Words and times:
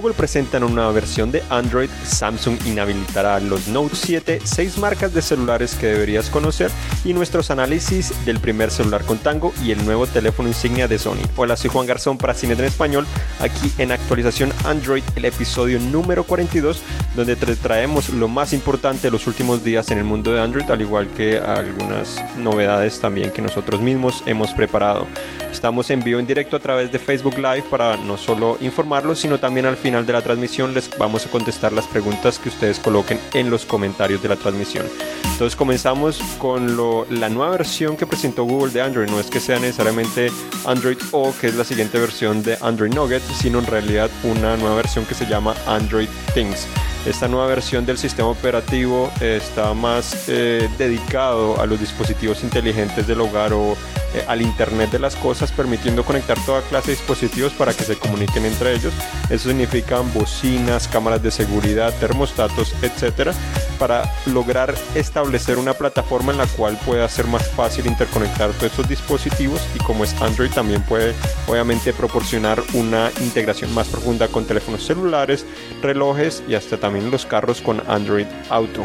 Google 0.00 0.14
presentan 0.14 0.64
una 0.64 0.88
versión 0.88 1.30
de 1.30 1.42
Android, 1.50 1.90
Samsung 2.06 2.56
inhabilitará 2.64 3.38
los 3.38 3.68
Note 3.68 3.94
7, 3.94 4.40
6 4.42 4.78
marcas 4.78 5.12
de 5.12 5.20
celulares 5.20 5.74
que 5.74 5.88
deberías 5.88 6.30
conocer 6.30 6.70
y 7.04 7.12
nuestros 7.12 7.50
análisis 7.50 8.14
del 8.24 8.40
primer 8.40 8.70
celular 8.70 9.04
con 9.04 9.18
Tango 9.18 9.52
y 9.62 9.72
el 9.72 9.84
nuevo 9.84 10.06
teléfono 10.06 10.48
insignia 10.48 10.88
de 10.88 10.98
Sony. 10.98 11.20
Hola, 11.36 11.54
soy 11.54 11.68
Juan 11.68 11.86
Garzón 11.86 12.16
para 12.16 12.32
Cine 12.32 12.54
en 12.54 12.64
Español, 12.64 13.06
aquí 13.40 13.70
en 13.76 13.92
actualización 13.92 14.54
Android, 14.64 15.02
el 15.16 15.26
episodio 15.26 15.78
número 15.78 16.24
42, 16.24 16.80
donde 17.14 17.36
te 17.36 17.54
traemos 17.56 18.08
lo 18.08 18.26
más 18.26 18.54
importante 18.54 19.08
de 19.08 19.10
los 19.10 19.26
últimos 19.26 19.62
días 19.62 19.90
en 19.90 19.98
el 19.98 20.04
mundo 20.04 20.32
de 20.32 20.40
Android, 20.40 20.70
al 20.70 20.80
igual 20.80 21.08
que 21.08 21.36
algunas 21.36 22.24
novedades 22.38 23.00
también 23.00 23.32
que 23.32 23.42
nosotros 23.42 23.82
mismos 23.82 24.22
hemos 24.24 24.52
preparado. 24.52 25.06
Estamos 25.52 25.90
en 25.90 26.02
vivo 26.02 26.20
en 26.20 26.26
directo 26.26 26.56
a 26.56 26.60
través 26.60 26.90
de 26.90 26.98
Facebook 26.98 27.36
Live 27.36 27.64
para 27.68 27.96
no 27.96 28.16
solo 28.16 28.56
informarlos, 28.60 29.18
sino 29.18 29.38
también 29.38 29.66
al 29.66 29.76
final 29.76 29.89
de 29.90 30.12
la 30.12 30.22
transmisión 30.22 30.72
les 30.72 30.88
vamos 30.96 31.26
a 31.26 31.30
contestar 31.30 31.72
las 31.72 31.86
preguntas 31.88 32.38
que 32.38 32.48
ustedes 32.48 32.78
coloquen 32.78 33.18
en 33.34 33.50
los 33.50 33.66
comentarios 33.66 34.22
de 34.22 34.28
la 34.28 34.36
transmisión. 34.36 34.86
Entonces 35.24 35.56
comenzamos 35.56 36.20
con 36.38 36.76
la 37.10 37.28
nueva 37.28 37.50
versión 37.50 37.96
que 37.96 38.06
presentó 38.06 38.44
Google 38.44 38.72
de 38.72 38.82
Android. 38.82 39.10
No 39.10 39.18
es 39.18 39.26
que 39.26 39.40
sea 39.40 39.58
necesariamente 39.58 40.30
Android 40.64 40.98
O, 41.10 41.34
que 41.40 41.48
es 41.48 41.56
la 41.56 41.64
siguiente 41.64 41.98
versión 41.98 42.42
de 42.44 42.56
Android 42.60 42.94
Nugget, 42.94 43.22
sino 43.40 43.58
en 43.58 43.66
realidad 43.66 44.10
una 44.22 44.56
nueva 44.56 44.76
versión 44.76 45.04
que 45.06 45.14
se 45.14 45.26
llama 45.26 45.54
Android 45.66 46.08
Things. 46.34 46.68
Esta 47.06 47.28
nueva 47.28 47.46
versión 47.46 47.86
del 47.86 47.96
sistema 47.96 48.28
operativo 48.28 49.10
está 49.22 49.72
más 49.72 50.28
eh, 50.28 50.68
dedicado 50.76 51.58
a 51.58 51.64
los 51.64 51.80
dispositivos 51.80 52.42
inteligentes 52.42 53.06
del 53.06 53.22
hogar 53.22 53.54
o 53.54 53.72
eh, 54.12 54.22
al 54.28 54.42
Internet 54.42 54.90
de 54.90 54.98
las 54.98 55.16
cosas, 55.16 55.50
permitiendo 55.50 56.04
conectar 56.04 56.36
toda 56.44 56.60
clase 56.62 56.88
de 56.90 56.96
dispositivos 56.96 57.54
para 57.54 57.72
que 57.72 57.84
se 57.84 57.96
comuniquen 57.96 58.44
entre 58.44 58.74
ellos. 58.74 58.92
Eso 59.30 59.48
significa 59.48 60.00
bocinas, 60.00 60.88
cámaras 60.88 61.22
de 61.22 61.30
seguridad, 61.30 61.94
termostatos, 61.98 62.74
etcétera, 62.82 63.32
para 63.78 64.02
lograr 64.26 64.74
establecer 64.94 65.56
una 65.56 65.72
plataforma 65.72 66.32
en 66.32 66.38
la 66.38 66.46
cual 66.48 66.78
pueda 66.84 67.08
ser 67.08 67.26
más 67.26 67.48
fácil 67.52 67.86
interconectar 67.86 68.50
todos 68.50 68.72
esos 68.72 68.88
dispositivos 68.88 69.62
y 69.74 69.78
como 69.78 70.04
es 70.04 70.12
Android 70.20 70.50
también 70.50 70.82
puede 70.82 71.14
obviamente 71.46 71.94
proporcionar 71.94 72.62
una 72.74 73.10
integración 73.20 73.72
más 73.72 73.88
profunda 73.88 74.28
con 74.28 74.44
teléfonos 74.44 74.84
celulares, 74.84 75.46
relojes 75.80 76.42
y 76.46 76.54
hasta 76.54 76.76
también 76.76 76.89
los 76.98 77.24
carros 77.24 77.60
con 77.60 77.80
Android 77.88 78.26
Auto 78.48 78.84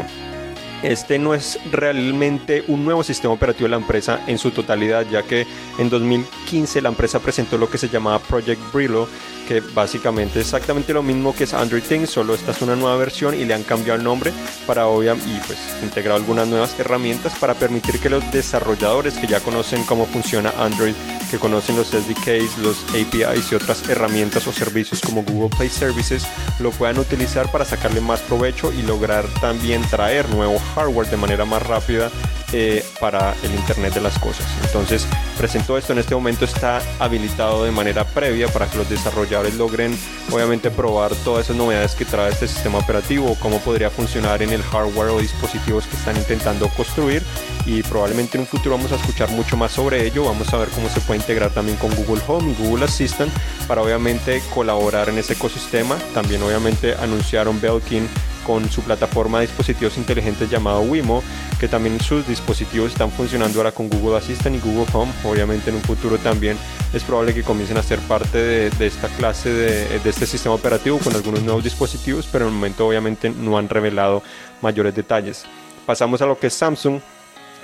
este 0.86 1.18
no 1.18 1.34
es 1.34 1.58
realmente 1.70 2.64
un 2.68 2.84
nuevo 2.84 3.02
sistema 3.02 3.34
operativo 3.34 3.64
de 3.64 3.70
la 3.70 3.76
empresa 3.76 4.20
en 4.26 4.38
su 4.38 4.50
totalidad, 4.50 5.04
ya 5.10 5.22
que 5.22 5.46
en 5.78 5.90
2015 5.90 6.80
la 6.80 6.88
empresa 6.88 7.20
presentó 7.20 7.58
lo 7.58 7.68
que 7.68 7.78
se 7.78 7.88
llamaba 7.88 8.18
Project 8.20 8.60
Brillo, 8.72 9.08
que 9.46 9.60
básicamente 9.60 10.40
es 10.40 10.46
exactamente 10.46 10.92
lo 10.92 11.02
mismo 11.02 11.34
que 11.34 11.44
es 11.44 11.54
Android 11.54 11.82
Things, 11.82 12.10
solo 12.10 12.34
esta 12.34 12.50
es 12.50 12.62
una 12.62 12.76
nueva 12.76 12.96
versión 12.96 13.34
y 13.34 13.44
le 13.44 13.54
han 13.54 13.62
cambiado 13.62 13.98
el 13.98 14.04
nombre 14.04 14.32
para 14.66 14.86
obvia 14.86 15.14
y 15.14 15.38
pues 15.46 15.58
integrado 15.82 16.16
algunas 16.16 16.48
nuevas 16.48 16.78
herramientas 16.78 17.34
para 17.38 17.54
permitir 17.54 18.00
que 18.00 18.10
los 18.10 18.30
desarrolladores 18.32 19.14
que 19.14 19.26
ya 19.26 19.40
conocen 19.40 19.84
cómo 19.84 20.06
funciona 20.06 20.52
Android, 20.58 20.94
que 21.30 21.38
conocen 21.38 21.76
los 21.76 21.88
SDKs, 21.88 22.58
los 22.58 22.84
APIs 22.90 23.52
y 23.52 23.54
otras 23.54 23.88
herramientas 23.88 24.46
o 24.46 24.52
servicios 24.52 25.00
como 25.00 25.22
Google 25.22 25.56
Play 25.56 25.68
Services, 25.68 26.26
lo 26.60 26.70
puedan 26.70 26.98
utilizar 26.98 27.50
para 27.50 27.64
sacarle 27.64 28.00
más 28.00 28.20
provecho 28.20 28.72
y 28.72 28.82
lograr 28.82 29.26
también 29.40 29.82
traer 29.82 30.28
nuevo 30.30 30.58
hardware 30.76 31.08
de 31.08 31.16
manera 31.16 31.44
más 31.44 31.66
rápida 31.66 32.10
eh, 32.52 32.84
para 33.00 33.34
el 33.42 33.52
Internet 33.52 33.94
de 33.94 34.00
las 34.00 34.18
Cosas. 34.20 34.46
Entonces, 34.62 35.04
presentó 35.36 35.76
esto 35.76 35.92
en 35.92 35.98
este 35.98 36.14
momento 36.14 36.44
está 36.44 36.80
habilitado 37.00 37.64
de 37.64 37.72
manera 37.72 38.04
previa 38.04 38.46
para 38.46 38.66
que 38.66 38.76
los 38.76 38.88
desarrolladores 38.88 39.54
logren 39.56 39.98
obviamente 40.30 40.70
probar 40.70 41.12
todas 41.24 41.46
esas 41.46 41.56
novedades 41.56 41.94
que 41.96 42.04
trae 42.04 42.30
este 42.30 42.46
sistema 42.46 42.78
operativo, 42.78 43.36
cómo 43.40 43.58
podría 43.58 43.90
funcionar 43.90 44.42
en 44.42 44.50
el 44.50 44.62
hardware 44.62 45.10
o 45.10 45.18
dispositivos 45.18 45.86
que 45.86 45.96
están 45.96 46.16
intentando 46.16 46.68
construir 46.68 47.24
y 47.64 47.82
probablemente 47.82 48.36
en 48.36 48.42
un 48.42 48.46
futuro 48.46 48.76
vamos 48.76 48.92
a 48.92 48.96
escuchar 48.96 49.28
mucho 49.30 49.56
más 49.56 49.72
sobre 49.72 50.06
ello, 50.06 50.24
vamos 50.24 50.52
a 50.52 50.58
ver 50.58 50.68
cómo 50.68 50.88
se 50.88 51.00
puede 51.00 51.20
integrar 51.20 51.50
también 51.50 51.76
con 51.78 51.94
Google 51.96 52.22
Home 52.28 52.52
y 52.52 52.54
Google 52.62 52.84
Assistant 52.84 53.32
para 53.66 53.82
obviamente 53.82 54.40
colaborar 54.54 55.08
en 55.08 55.18
ese 55.18 55.32
ecosistema. 55.32 55.96
También 56.14 56.42
obviamente 56.42 56.94
anunciaron 56.94 57.60
Belkin 57.60 58.08
con 58.46 58.70
su 58.70 58.82
plataforma 58.82 59.40
de 59.40 59.48
dispositivos 59.48 59.96
inteligentes 59.96 60.48
llamado 60.48 60.80
Wimo, 60.82 61.22
que 61.58 61.66
también 61.66 62.00
sus 62.00 62.26
dispositivos 62.28 62.92
están 62.92 63.10
funcionando 63.10 63.58
ahora 63.58 63.72
con 63.72 63.88
Google 63.88 64.16
Assistant 64.16 64.54
y 64.54 64.60
Google 64.60 64.86
Home. 64.92 65.12
Obviamente 65.24 65.70
en 65.70 65.76
un 65.76 65.82
futuro 65.82 66.16
también 66.18 66.56
es 66.94 67.02
probable 67.02 67.34
que 67.34 67.42
comiencen 67.42 67.76
a 67.76 67.82
ser 67.82 67.98
parte 68.00 68.38
de, 68.38 68.86
esta 68.86 69.08
clase 69.08 69.50
de, 69.50 69.98
de, 69.98 70.10
este 70.10 70.26
sistema 70.26 70.54
operativo 70.54 70.98
con 70.98 71.14
algunos 71.16 71.42
nuevos 71.42 71.64
dispositivos, 71.64 72.28
pero 72.30 72.44
en 72.44 72.50
el 72.50 72.54
momento 72.54 72.86
obviamente 72.86 73.30
no 73.30 73.58
han 73.58 73.68
revelado 73.68 74.22
mayores 74.62 74.94
detalles. 74.94 75.44
Pasamos 75.84 76.22
a 76.22 76.26
lo 76.26 76.38
que 76.38 76.46
es 76.46 76.54
Samsung. 76.54 77.00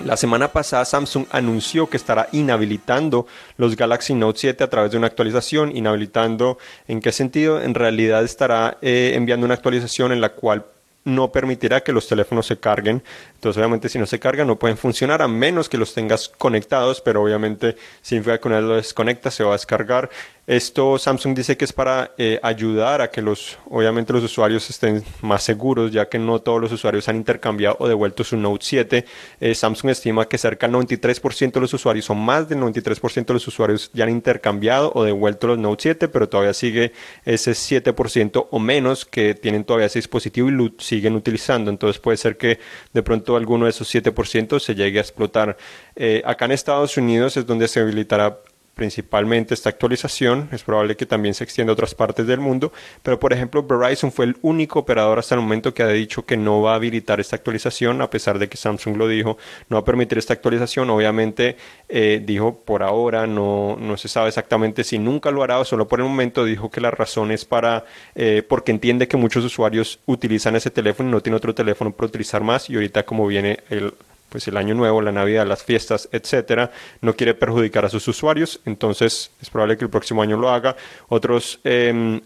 La 0.05 0.17
semana 0.17 0.49
pasada 0.49 0.85
Samsung 0.85 1.27
anunció 1.31 1.89
que 1.89 1.97
estará 1.97 2.29
inhabilitando 2.33 3.27
los 3.57 3.77
Galaxy 3.77 4.15
Note 4.15 4.41
7 4.41 4.65
a 4.65 4.71
través 4.71 4.91
de 4.91 4.99
una 4.99 5.07
actualización. 5.07 5.77
Inhabilitando 5.77 6.59
en 6.89 7.01
qué 7.01 7.13
sentido? 7.13 7.63
En 7.63 7.75
realidad 7.75 8.25
estará 8.25 8.79
eh, 8.83 9.13
enviando 9.15 9.45
una 9.45 9.55
actualización 9.55 10.11
en 10.11 10.21
la 10.21 10.31
cual 10.31 10.65
no 11.05 11.33
permitirá 11.33 11.83
que 11.83 11.93
los 11.93 12.07
teléfonos 12.07 12.47
se 12.47 12.59
carguen. 12.59 13.03
Entonces, 13.35 13.59
obviamente, 13.59 13.89
si 13.89 13.99
no 13.99 14.07
se 14.07 14.19
cargan, 14.21 14.47
no 14.47 14.59
pueden 14.59 14.77
funcionar 14.77 15.23
a 15.23 15.29
menos 15.29 15.69
que 15.69 15.79
los 15.79 15.95
tengas 15.95 16.29
conectados, 16.29 17.01
pero 17.01 17.23
obviamente, 17.23 17.77
significa 18.01 18.39
que 18.39 18.49
una 18.49 18.59
vez 18.59 18.67
lo 18.67 18.77
desconectas, 18.77 19.35
se 19.35 19.45
va 19.45 19.51
a 19.51 19.53
descargar. 19.55 20.11
Esto 20.47 20.99
Samsung 20.99 21.37
dice 21.37 21.57
que 21.57 21.65
es 21.65 21.73
para 21.73 22.15
eh, 22.19 22.41
ayudar 22.43 23.01
a 23.01 23.11
que 23.11 23.23
los, 23.23 23.59
obviamente 23.71 24.13
los 24.13 24.25
usuarios 24.25 24.69
estén 24.71 25.05
más 25.21 25.45
seguros, 25.45 25.93
ya 25.93 26.09
que 26.09 26.19
no 26.19 26.41
todos 26.41 26.61
los 26.61 26.73
usuarios 26.73 27.09
han 27.09 27.15
intercambiado 27.15 27.77
o 27.79 27.87
devuelto 27.87 28.25
su 28.25 28.37
Note 28.37 28.65
7. 28.65 29.05
Eh, 29.41 29.55
Samsung 29.55 29.91
estima 29.93 30.27
que 30.27 30.39
cerca 30.39 30.67
del 30.67 30.75
93% 30.75 31.53
de 31.53 31.61
los 31.61 31.73
usuarios 31.73 32.11
o 32.11 32.17
más 32.17 32.49
del 32.49 32.59
93% 32.59 33.27
de 33.27 33.35
los 33.35 33.47
usuarios 33.47 33.91
ya 33.95 34.03
han 34.03 34.11
intercambiado 34.11 34.91
o 34.97 35.05
devuelto 35.05 35.47
los 35.47 35.59
Note 35.59 35.83
7, 35.83 36.09
pero 36.09 36.29
todavía 36.29 36.55
sigue 36.55 36.93
ese 37.25 37.53
7% 37.53 38.49
o 38.51 38.59
menos 38.59 39.05
que 39.05 39.35
tienen 39.35 39.63
todavía 39.63 39.87
ese 39.87 40.01
dispositivo 40.01 40.49
y 40.49 40.53
siguen 40.93 41.15
utilizando. 41.15 41.71
Entonces 41.71 41.99
puede 41.99 42.19
ser 42.19 42.37
que 42.37 42.59
de 42.93 43.03
pronto 43.03 43.35
alguno 43.37 43.65
de 43.65 43.71
esos 43.71 43.93
7% 43.93 44.61
se 44.61 44.75
llegue 44.75 44.99
a 44.99 45.03
explotar. 45.03 45.57
Eh, 45.97 46.23
acá 46.27 46.45
en 46.45 46.53
Estados 46.53 46.99
Unidos 46.99 47.37
es 47.39 47.47
donde 47.47 47.67
se 47.67 47.81
habilitará 47.81 48.39
principalmente 48.75 49.55
esta 49.55 49.69
actualización. 49.69 50.49
Es 50.53 50.63
probable 50.63 50.97
que 50.97 51.07
también 51.07 51.35
se 51.35 51.45
extienda 51.45 51.73
a 51.73 51.75
otras 51.75 51.95
partes 51.95 52.27
del 52.27 52.41
mundo, 52.41 52.73
pero 53.03 53.19
por 53.19 53.33
ejemplo 53.33 53.63
Verizon 53.63 54.13
fue 54.13 54.27
el 54.27 54.37
único 54.43 54.79
operador 54.81 55.19
hasta 55.19 55.35
el 55.35 55.41
momento 55.41 55.75
que 55.75 55.83
ha 55.83 55.89
dicho 55.89 56.25
que 56.25 56.37
no 56.37 56.63
va 56.63 56.73
a 56.73 56.77
habilitar 56.77 57.21
esta 57.21 57.37
actualización, 57.37 58.03
a 58.03 58.11
pesar 58.11 58.39
de 58.39 58.49
que 58.49 58.57
Samsung 58.57 58.97
lo 58.97 59.09
dijo, 59.09 59.37
no 59.69 59.77
va 59.77 59.81
a 59.81 59.85
permitir 59.85 60.19
esta 60.19 60.33
actualización. 60.33 60.91
Obviamente 60.91 61.57
eh, 61.89 62.23
dijo 62.25 62.57
por 62.65 62.83
ahora, 62.83 63.27
no, 63.27 63.77
no 63.79 63.97
se 63.97 64.09
sabe 64.09 64.29
exactamente 64.29 64.85
si 64.85 64.99
nunca 64.99 65.31
lo 65.31 65.43
hará 65.43 65.59
o 65.59 65.65
solo 65.65 65.87
por 65.87 66.01
el 66.01 66.07
momento 66.07 66.45
dijo 66.45 66.71
que 66.71 66.81
la 66.81 66.91
razón 66.91 67.31
es 67.31 67.45
para, 67.45 67.85
eh, 68.15 68.43
porque 68.49 68.73
entiende 68.73 69.09
que 69.09 69.17
muchos 69.17 69.45
usuarios 69.45 70.01
utilizan 70.07 70.57
ese 70.57 70.71
teléfono 70.71 71.09
y 71.09 71.13
no 71.13 71.21
tiene 71.21 71.37
otro 71.37 71.55
teléfono 71.55 71.93
para 71.93 72.07
utilizar 72.07 72.43
más 72.43 72.71
y 72.71 72.75
ahorita 72.75 73.05
como 73.05 73.27
viene 73.27 73.59
el 73.71 73.93
pues 74.33 74.49
el 74.49 74.57
año 74.57 74.75
nuevo, 74.75 75.03
la 75.03 75.13
Navidad, 75.13 75.47
las 75.47 75.63
fiestas, 75.63 76.09
etcétera, 76.11 76.73
no 77.03 77.15
quiere 77.15 77.35
perjudicar 77.35 77.85
a 77.85 77.91
sus 77.91 78.09
usuarios, 78.09 78.61
entonces 78.65 79.31
es 79.43 79.51
probable 79.51 79.77
que 79.77 79.85
el 79.85 79.91
próximo 79.91 80.23
año 80.23 80.39
lo 80.39 80.49
haga. 80.49 80.75
Otros 81.09 81.61
em, 81.65 82.23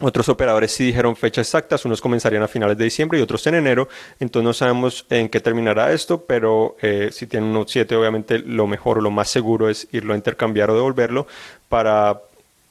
otros 0.00 0.28
operadores 0.28 0.72
sí 0.72 0.86
dijeron 0.86 1.16
fechas 1.16 1.48
exactas, 1.48 1.84
unos 1.84 2.00
comenzarían 2.00 2.42
a 2.42 2.48
finales 2.48 2.78
de 2.78 2.84
diciembre 2.84 3.18
y 3.18 3.22
otros 3.22 3.46
en 3.48 3.56
enero, 3.56 3.88
entonces 4.20 4.44
no 4.44 4.52
sabemos 4.54 5.04
en 5.10 5.28
qué 5.28 5.40
terminará 5.40 5.92
esto, 5.92 6.24
pero 6.24 6.76
eh, 6.80 7.10
si 7.12 7.26
tienen 7.26 7.48
un 7.48 7.54
Note 7.54 7.72
7 7.72 7.96
obviamente 7.96 8.38
lo 8.38 8.66
mejor 8.66 8.98
o 8.98 9.00
lo 9.00 9.10
más 9.10 9.28
seguro 9.28 9.68
es 9.68 9.88
irlo 9.92 10.14
a 10.14 10.16
intercambiar 10.16 10.70
o 10.70 10.74
devolverlo 10.76 11.26
para 11.68 12.20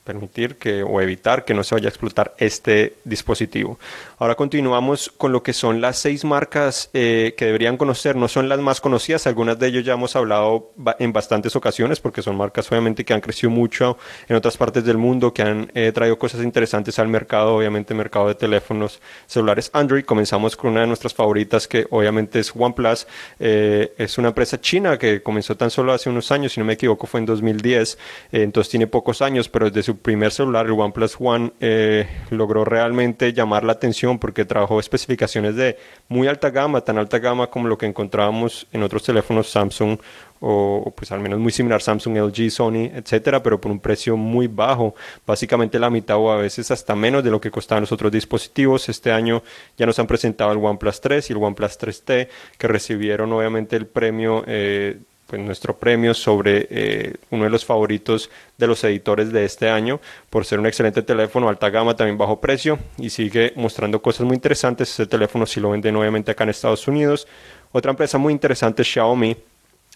permitir 0.06 0.56
que 0.56 0.84
o 0.84 1.02
evitar 1.02 1.44
que 1.44 1.54
no 1.54 1.66
se 1.66 1.76
vaya 1.76 1.88
a 1.88 1.90
explotar 1.90 2.34
este 2.38 2.94
dispositivo. 3.04 3.78
Ahora 4.20 4.34
continuamos 4.34 5.14
con 5.16 5.32
lo 5.32 5.44
que 5.44 5.54
son 5.54 5.80
las 5.80 6.00
seis 6.00 6.26
marcas 6.26 6.90
eh, 6.96 7.36
que 7.38 7.46
deberían 7.46 7.78
conocer. 7.78 8.16
No 8.16 8.28
son 8.28 8.50
las 8.50 8.58
más 8.58 8.82
conocidas, 8.82 9.28
algunas 9.28 9.60
de 9.60 9.68
ellos 9.68 9.86
ya 9.86 9.94
hemos 9.94 10.16
hablado 10.16 10.72
en 10.98 11.14
bastantes 11.14 11.56
ocasiones 11.56 12.00
porque 12.00 12.24
son 12.24 12.36
marcas 12.36 12.72
obviamente 12.72 13.06
que 13.06 13.14
han 13.14 13.22
crecido 13.22 13.52
mucho 13.52 14.00
en 14.28 14.36
otras 14.36 14.58
partes 14.58 14.84
del 14.84 14.98
mundo, 14.98 15.36
que 15.36 15.44
han 15.44 15.72
eh, 15.76 15.92
traído 15.92 16.18
cosas 16.18 16.42
interesantes 16.42 16.98
al 16.98 17.10
mercado, 17.10 17.58
obviamente 17.58 17.94
mercado 17.94 18.28
de 18.28 18.34
teléfonos 18.34 19.00
celulares 19.28 19.70
Android. 19.72 20.04
Comenzamos 20.04 20.58
con 20.58 20.72
una 20.72 20.82
de 20.82 20.88
nuestras 20.88 21.14
favoritas 21.14 21.68
que 21.68 21.86
obviamente 21.92 22.40
es 22.40 22.52
OnePlus. 22.56 23.06
Eh, 23.40 23.94
es 24.00 24.18
una 24.18 24.30
empresa 24.30 24.60
china 24.60 24.98
que 24.98 25.22
comenzó 25.22 25.56
tan 25.56 25.70
solo 25.70 25.94
hace 25.94 26.10
unos 26.10 26.32
años, 26.32 26.54
si 26.54 26.60
no 26.60 26.66
me 26.66 26.74
equivoco 26.74 27.06
fue 27.06 27.20
en 27.20 27.28
2010, 27.28 28.00
entonces 28.32 28.72
tiene 28.72 28.88
pocos 28.88 29.22
años, 29.22 29.48
pero 29.48 29.70
desde 29.70 29.84
su 29.84 29.98
primer 30.00 30.32
celular, 30.32 30.66
el 30.66 30.72
OnePlus 30.72 31.18
One, 31.20 31.54
eh, 31.60 32.08
logró 32.32 32.66
realmente 32.66 33.32
llamar 33.32 33.64
la 33.64 33.74
atención 33.74 34.07
porque 34.20 34.46
trabajó 34.46 34.80
especificaciones 34.80 35.56
de 35.56 35.78
muy 36.08 36.28
alta 36.28 36.50
gama, 36.50 36.82
tan 36.82 36.98
alta 36.98 37.20
gama 37.20 37.48
como 37.48 37.68
lo 37.68 37.78
que 37.78 37.86
encontrábamos 37.86 38.68
en 38.72 38.84
otros 38.84 39.04
teléfonos 39.04 39.50
Samsung 39.50 40.00
o 40.40 40.94
pues 40.96 41.12
al 41.12 41.20
menos 41.20 41.40
muy 41.40 41.52
similar 41.52 41.82
Samsung, 41.82 42.18
LG, 42.18 42.52
Sony, 42.52 42.92
etcétera, 42.94 43.42
pero 43.42 43.60
por 43.60 43.72
un 43.72 43.80
precio 43.80 44.16
muy 44.18 44.48
bajo, 44.48 44.96
básicamente 45.26 45.80
la 45.80 45.90
mitad 45.90 46.18
o 46.18 46.32
a 46.32 46.38
veces 46.38 46.70
hasta 46.72 46.96
menos 46.96 47.24
de 47.24 47.32
lo 47.32 47.42
que 47.42 47.52
costaban 47.52 47.82
los 47.82 47.92
otros 47.92 48.12
dispositivos. 48.12 48.90
Este 48.90 49.12
año 49.12 49.44
ya 49.78 49.86
nos 49.86 50.00
han 50.00 50.08
presentado 50.08 50.52
el 50.52 50.60
OnePlus 50.60 51.02
3 51.02 51.30
y 51.30 51.34
el 51.34 51.44
OnePlus 51.44 51.80
3T, 51.80 52.28
que 52.58 52.68
recibieron 52.68 53.34
obviamente 53.34 53.76
el 53.76 53.88
premio 53.88 54.44
eh, 54.48 55.00
pues 55.28 55.42
nuestro 55.42 55.76
premio 55.76 56.14
sobre 56.14 56.68
eh, 56.70 57.14
uno 57.32 57.44
de 57.44 57.50
los 57.50 57.66
favoritos 57.66 58.30
de 58.58 58.68
los 58.68 58.84
editores 58.84 59.32
de 59.32 59.46
este 59.46 59.70
año 59.70 60.00
por 60.30 60.46
ser 60.46 60.60
un 60.60 60.66
excelente 60.66 61.02
teléfono, 61.02 61.50
alta 61.50 61.70
gama, 61.70 61.96
también 61.96 62.18
bajo 62.18 62.40
precio 62.40 62.80
y 62.98 63.10
sigue 63.10 63.54
mostrando 63.56 64.02
cosas 64.02 64.26
muy 64.26 64.36
interesantes. 64.36 64.90
Ese 64.90 65.06
teléfono 65.06 65.46
si 65.46 65.60
lo 65.60 65.72
venden 65.72 65.96
obviamente 65.98 66.32
acá 66.32 66.46
en 66.46 66.52
Estados 66.52 66.88
Unidos. 66.88 67.28
Otra 67.74 67.92
empresa 67.92 68.18
muy 68.18 68.34
interesante 68.34 68.82
es 68.82 68.88
Xiaomi. 68.88 69.36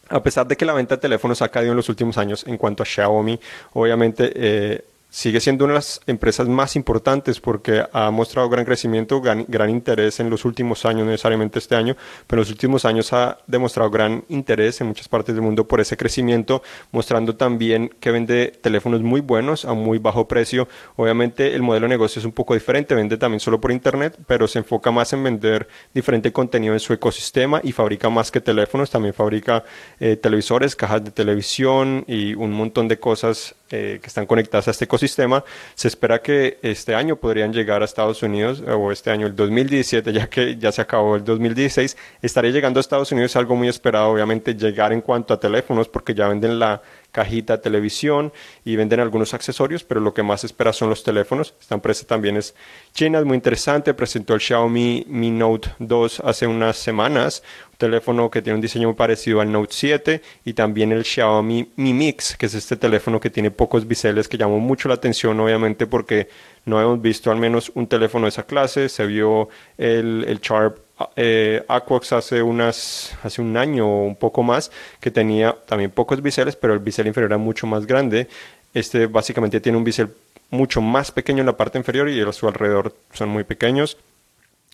A 0.09 0.21
pesar 0.21 0.45
de 0.45 0.57
que 0.57 0.65
la 0.65 0.73
venta 0.73 0.95
de 0.95 1.01
teléfonos 1.01 1.41
ha 1.41 1.47
caído 1.47 1.71
en 1.71 1.77
los 1.77 1.87
últimos 1.87 2.17
años 2.17 2.45
en 2.45 2.57
cuanto 2.57 2.83
a 2.83 2.85
Xiaomi, 2.85 3.39
obviamente 3.73 4.31
eh, 4.35 4.83
sigue 5.11 5.41
siendo 5.41 5.65
una 5.65 5.73
de 5.73 5.79
las 5.79 6.01
empresas 6.07 6.47
más 6.47 6.77
importantes 6.77 7.41
porque 7.41 7.83
ha 7.91 8.09
mostrado 8.11 8.49
gran 8.49 8.63
crecimiento, 8.63 9.21
gran, 9.21 9.69
interés 9.69 10.21
en 10.21 10.29
los 10.29 10.45
últimos 10.45 10.85
años, 10.85 11.03
no 11.03 11.11
necesariamente 11.11 11.59
este 11.59 11.75
año, 11.75 11.97
pero 12.25 12.39
en 12.39 12.43
los 12.43 12.49
últimos 12.49 12.85
años 12.85 13.11
ha 13.11 13.37
demostrado 13.45 13.91
gran 13.91 14.23
interés 14.29 14.79
en 14.79 14.87
muchas 14.87 15.09
partes 15.09 15.35
del 15.35 15.43
mundo 15.43 15.67
por 15.67 15.81
ese 15.81 15.97
crecimiento, 15.97 16.63
mostrando 16.91 17.35
también 17.35 17.93
que 17.99 18.09
vende 18.09 18.53
teléfonos 18.61 19.01
muy 19.01 19.19
buenos 19.19 19.65
a 19.65 19.73
muy 19.73 19.97
bajo 19.97 20.29
precio. 20.29 20.69
Obviamente 20.95 21.55
el 21.55 21.61
modelo 21.61 21.85
de 21.85 21.89
negocio 21.89 22.19
es 22.19 22.25
un 22.25 22.31
poco 22.31 22.53
diferente, 22.53 22.95
vende 22.95 23.17
también 23.17 23.41
solo 23.41 23.59
por 23.59 23.73
internet, 23.73 24.17
pero 24.27 24.47
se 24.47 24.59
enfoca 24.59 24.91
más 24.91 25.11
en 25.11 25.23
vender 25.23 25.67
diferente 25.93 26.31
contenido 26.31 26.73
en 26.73 26.79
su 26.79 26.93
ecosistema 26.93 27.59
y 27.63 27.73
fabrica 27.73 28.09
más 28.09 28.31
que 28.31 28.39
teléfonos, 28.39 28.89
también 28.89 29.13
fabrica 29.13 29.65
eh, 29.99 30.15
televisores, 30.15 30.77
cajas 30.77 31.03
de 31.03 31.11
televisión 31.11 32.05
y 32.07 32.33
un 32.33 32.53
montón 32.53 32.87
de 32.87 32.97
cosas 32.97 33.55
eh, 33.71 33.99
que 34.01 34.07
están 34.07 34.25
conectadas 34.25 34.67
a 34.67 34.71
este 34.71 34.85
ecosistema. 34.85 35.43
Se 35.75 35.87
espera 35.87 36.21
que 36.21 36.59
este 36.61 36.95
año 36.95 37.15
podrían 37.15 37.53
llegar 37.53 37.81
a 37.81 37.85
Estados 37.85 38.23
Unidos, 38.23 38.61
o 38.61 38.91
este 38.91 39.11
año, 39.11 39.27
el 39.27 39.35
2017, 39.35 40.13
ya 40.13 40.27
que 40.27 40.57
ya 40.57 40.71
se 40.71 40.81
acabó 40.81 41.15
el 41.15 41.23
2016, 41.23 41.97
estaría 42.21 42.51
llegando 42.51 42.79
a 42.79 42.81
Estados 42.81 43.11
Unidos, 43.11 43.35
algo 43.35 43.55
muy 43.55 43.67
esperado, 43.67 44.09
obviamente, 44.09 44.55
llegar 44.55 44.93
en 44.93 45.01
cuanto 45.01 45.33
a 45.33 45.39
teléfonos, 45.39 45.87
porque 45.87 46.13
ya 46.13 46.27
venden 46.27 46.59
la 46.59 46.81
cajita 47.11 47.61
televisión 47.61 48.31
y 48.63 48.75
venden 48.75 48.99
algunos 48.99 49.33
accesorios, 49.33 49.83
pero 49.83 49.99
lo 49.99 50.13
que 50.13 50.23
más 50.23 50.43
espera 50.43 50.73
son 50.73 50.89
los 50.89 51.03
teléfonos. 51.03 51.53
Esta 51.59 51.75
empresa 51.75 52.05
también 52.07 52.37
es 52.37 52.55
china, 52.93 53.19
es 53.19 53.25
muy 53.25 53.35
interesante. 53.35 53.93
Presentó 53.93 54.33
el 54.33 54.39
Xiaomi 54.39 55.05
Mi 55.07 55.31
Note 55.31 55.69
2 55.79 56.21
hace 56.25 56.47
unas 56.47 56.77
semanas, 56.77 57.43
un 57.71 57.77
teléfono 57.77 58.29
que 58.31 58.41
tiene 58.41 58.55
un 58.55 58.61
diseño 58.61 58.87
muy 58.87 58.95
parecido 58.95 59.41
al 59.41 59.51
Note 59.51 59.73
7 59.73 60.21
y 60.45 60.53
también 60.53 60.91
el 60.91 61.03
Xiaomi 61.03 61.71
Mi 61.75 61.93
Mix, 61.93 62.37
que 62.37 62.45
es 62.45 62.53
este 62.53 62.77
teléfono 62.77 63.19
que 63.19 63.29
tiene 63.29 63.51
pocos 63.51 63.87
biseles 63.87 64.27
que 64.27 64.37
llamó 64.37 64.59
mucho 64.59 64.87
la 64.87 64.95
atención, 64.95 65.39
obviamente 65.39 65.87
porque 65.87 66.29
no 66.65 66.79
hemos 66.79 67.01
visto 67.01 67.31
al 67.31 67.37
menos 67.37 67.71
un 67.75 67.87
teléfono 67.87 68.25
de 68.25 68.29
esa 68.29 68.43
clase. 68.43 68.87
Se 68.87 69.05
vio 69.05 69.49
el, 69.77 70.25
el 70.27 70.39
Sharp 70.39 70.90
eh, 71.15 71.63
Aquox 71.67 72.13
hace, 72.13 72.41
unas, 72.41 73.15
hace 73.23 73.41
un 73.41 73.57
año 73.57 73.87
o 73.87 74.05
un 74.05 74.15
poco 74.15 74.43
más 74.43 74.71
que 74.99 75.11
tenía 75.11 75.55
también 75.65 75.91
pocos 75.91 76.21
biseles, 76.21 76.55
pero 76.55 76.73
el 76.73 76.79
bisel 76.79 77.07
inferior 77.07 77.31
era 77.31 77.37
mucho 77.37 77.67
más 77.67 77.85
grande. 77.85 78.27
Este 78.73 79.07
básicamente 79.07 79.59
tiene 79.59 79.77
un 79.77 79.83
bisel 79.83 80.09
mucho 80.49 80.81
más 80.81 81.11
pequeño 81.11 81.39
en 81.39 81.45
la 81.45 81.57
parte 81.57 81.77
inferior 81.77 82.09
y 82.09 82.21
a 82.21 82.31
su 82.31 82.47
alrededor 82.47 82.95
son 83.13 83.29
muy 83.29 83.43
pequeños. 83.43 83.97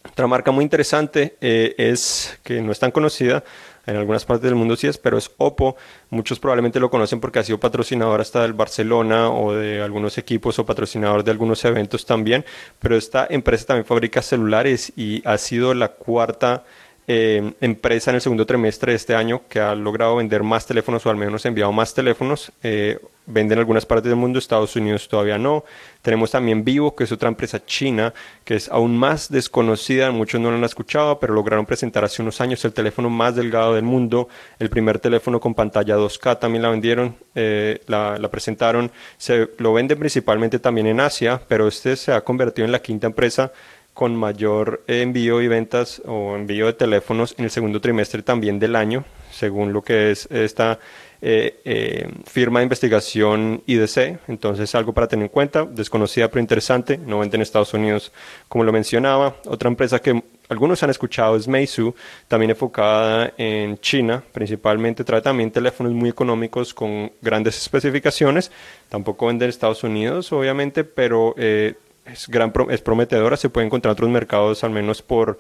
Otra 0.04 0.28
marca 0.28 0.52
muy 0.52 0.64
interesante 0.64 1.38
eh, 1.42 1.76
es 1.78 2.40
que 2.44 2.62
no 2.62 2.72
es 2.72 2.80
tan 2.80 2.92
conocida, 2.92 3.44
en 3.88 3.96
algunas 3.96 4.26
partes 4.26 4.44
del 4.44 4.56
mundo 4.56 4.76
sí 4.76 4.86
es, 4.86 4.98
pero 4.98 5.18
es 5.18 5.32
Oppo. 5.38 5.78
Muchos 6.10 6.40
probablemente 6.40 6.80
lo 6.80 6.90
conocen 6.90 7.22
porque 7.22 7.40
ha 7.40 7.44
sido 7.44 7.58
patrocinador 7.58 8.20
hasta 8.20 8.42
del 8.42 8.52
Barcelona 8.52 9.30
o 9.30 9.54
de 9.54 9.82
algunos 9.82 10.18
equipos 10.18 10.60
o 10.60 10.66
patrocinador 10.66 11.24
de 11.24 11.32
algunos 11.32 11.64
eventos 11.64 12.06
también. 12.06 12.44
Pero 12.80 12.98
esta 12.98 13.26
empresa 13.30 13.68
también 13.68 13.86
fabrica 13.86 14.22
celulares 14.22 14.92
y 14.98 15.22
ha 15.26 15.38
sido 15.38 15.74
la 15.74 15.88
cuarta 15.94 16.66
eh, 17.10 17.54
empresa 17.62 18.12
en 18.12 18.16
el 18.16 18.22
segundo 18.22 18.46
trimestre 18.46 18.92
de 18.92 18.98
este 18.98 19.16
año 19.16 19.44
que 19.48 19.62
ha 19.62 19.74
logrado 19.74 20.18
vender 20.18 20.44
más 20.44 20.66
teléfonos 20.66 21.06
o 21.06 21.10
al 21.10 21.16
menos 21.16 21.46
enviado 21.46 21.72
más 21.72 21.94
teléfonos. 21.94 22.52
Eh, 22.62 23.00
venden 23.26 23.58
en 23.58 23.60
algunas 23.60 23.86
partes 23.86 24.10
del 24.10 24.18
mundo, 24.18 24.40
Estados 24.40 24.76
Unidos 24.76 25.08
todavía 25.08 25.38
no. 25.38 25.64
Tenemos 26.02 26.32
también 26.32 26.64
Vivo, 26.64 26.96
que 26.96 27.06
es 27.06 27.12
otra 27.12 27.30
empresa 27.30 27.64
china, 27.66 28.14
que 28.44 28.56
es 28.56 28.70
aún 28.70 28.98
más 28.98 29.30
desconocida, 29.30 30.12
muchos 30.12 30.40
no 30.40 30.50
lo 30.50 30.58
han 30.58 30.64
escuchado, 30.64 31.20
pero 31.20 31.34
lograron 31.34 31.66
presentar 31.66 32.04
hace 32.04 32.22
unos 32.22 32.42
años 32.42 32.64
el 32.66 32.74
teléfono 32.74 33.10
más 33.10 33.36
delgado 33.36 33.76
del 33.76 33.84
mundo, 33.84 34.30
el 34.60 34.70
primer 34.70 35.00
teléfono 35.00 35.40
con 35.40 35.54
pantalla 35.54 35.98
2K 35.98 36.40
también 36.40 36.62
la 36.62 36.70
vendieron, 36.70 37.16
eh, 37.36 37.82
la, 37.88 38.18
la, 38.18 38.30
presentaron, 38.30 38.92
se 39.18 39.50
lo 39.58 39.74
venden 39.74 40.00
principalmente 40.00 40.60
también 40.60 40.88
en 40.88 41.02
Asia, 41.02 41.42
pero 41.48 41.68
este 41.68 41.96
se 41.98 42.14
ha 42.14 42.22
convertido 42.22 42.66
en 42.66 42.72
la 42.72 42.80
quinta 42.80 43.08
empresa 43.08 43.52
con 43.98 44.16
mayor 44.16 44.84
envío 44.86 45.42
y 45.42 45.48
ventas 45.48 46.04
o 46.06 46.36
envío 46.36 46.68
de 46.68 46.74
teléfonos 46.74 47.34
en 47.40 47.46
el 47.46 47.50
segundo 47.50 47.82
trimestre 47.82 48.22
también 48.22 48.60
del 48.60 48.76
año, 48.76 49.04
según 49.32 49.74
lo 49.74 49.82
que 49.82 50.12
es 50.12 50.28
esta 50.30 50.78
eh, 51.20 51.62
eh, 51.66 52.08
firma 52.26 52.60
de 52.60 52.66
investigación 52.66 53.64
IDC. 53.66 54.20
Entonces, 54.28 54.76
algo 54.76 54.94
para 54.94 55.08
tener 55.08 55.24
en 55.24 55.30
cuenta, 55.30 55.66
desconocida 55.66 56.28
pero 56.28 56.42
interesante, 56.42 57.00
no 57.00 57.18
vende 57.18 57.38
en 57.38 57.42
Estados 57.42 57.74
Unidos, 57.74 58.12
como 58.48 58.64
lo 58.64 58.72
mencionaba. 58.72 59.38
Otra 59.48 59.68
empresa 59.68 59.98
que 59.98 60.22
algunos 60.48 60.84
han 60.84 60.92
escuchado 60.92 61.36
es 61.36 61.48
Meizu, 61.48 61.96
también 62.28 62.52
enfocada 62.52 63.34
en 63.36 63.80
China, 63.80 64.24
principalmente 64.32 65.04
trae 65.06 65.22
también 65.22 65.50
teléfonos 65.50 65.94
muy 65.94 66.12
económicos 66.12 66.72
con 66.72 67.12
grandes 67.20 67.58
especificaciones. 67.58 68.52
Tampoco 68.90 69.26
vende 69.26 69.46
en 69.46 69.50
Estados 69.50 69.84
Unidos, 69.84 70.32
obviamente, 70.32 70.84
pero 70.84 71.34
eh, 71.36 71.74
es, 72.12 72.28
gran, 72.28 72.54
es 72.70 72.82
prometedora, 72.82 73.38
se 73.38 73.50
puede 73.50 73.68
encontrar 73.68 73.92
en 73.92 73.94
otros 73.94 74.10
mercados 74.10 74.64
al 74.64 74.72
menos 74.72 75.02
por, 75.02 75.40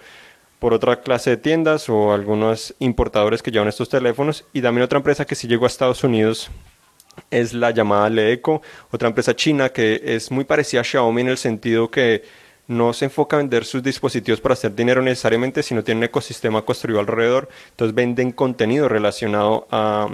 por 0.59 0.73
otra 0.73 1.01
clase 1.01 1.31
de 1.31 1.37
tiendas 1.37 1.89
o 1.89 2.13
algunos 2.13 2.75
importadores 2.79 3.41
que 3.41 3.51
llevan 3.51 3.67
estos 3.67 3.89
teléfonos. 3.89 4.45
Y 4.53 4.61
también 4.61 4.83
otra 4.83 4.97
empresa 4.97 5.25
que 5.25 5.35
sí 5.35 5.47
llegó 5.47 5.65
a 5.65 5.67
Estados 5.67 6.03
Unidos 6.03 6.49
es 7.31 7.53
la 7.53 7.71
llamada 7.71 8.09
Leeco, 8.09 8.61
otra 8.91 9.07
empresa 9.07 9.35
china 9.35 9.69
que 9.69 10.01
es 10.03 10.31
muy 10.31 10.45
parecida 10.45 10.81
a 10.81 10.83
Xiaomi 10.83 11.21
en 11.21 11.29
el 11.29 11.37
sentido 11.37 11.89
que 11.89 12.23
no 12.67 12.93
se 12.93 13.05
enfoca 13.05 13.37
a 13.37 13.39
vender 13.39 13.63
sus 13.63 13.81
dispositivos 13.81 14.41
para 14.41 14.53
hacer 14.53 14.75
dinero 14.75 15.01
necesariamente, 15.01 15.63
sino 15.63 15.83
tiene 15.83 15.99
un 15.99 16.03
ecosistema 16.03 16.63
construido 16.63 16.99
alrededor. 16.99 17.47
Entonces 17.71 17.95
venden 17.95 18.31
contenido 18.31 18.89
relacionado 18.89 19.67
a, 19.71 20.09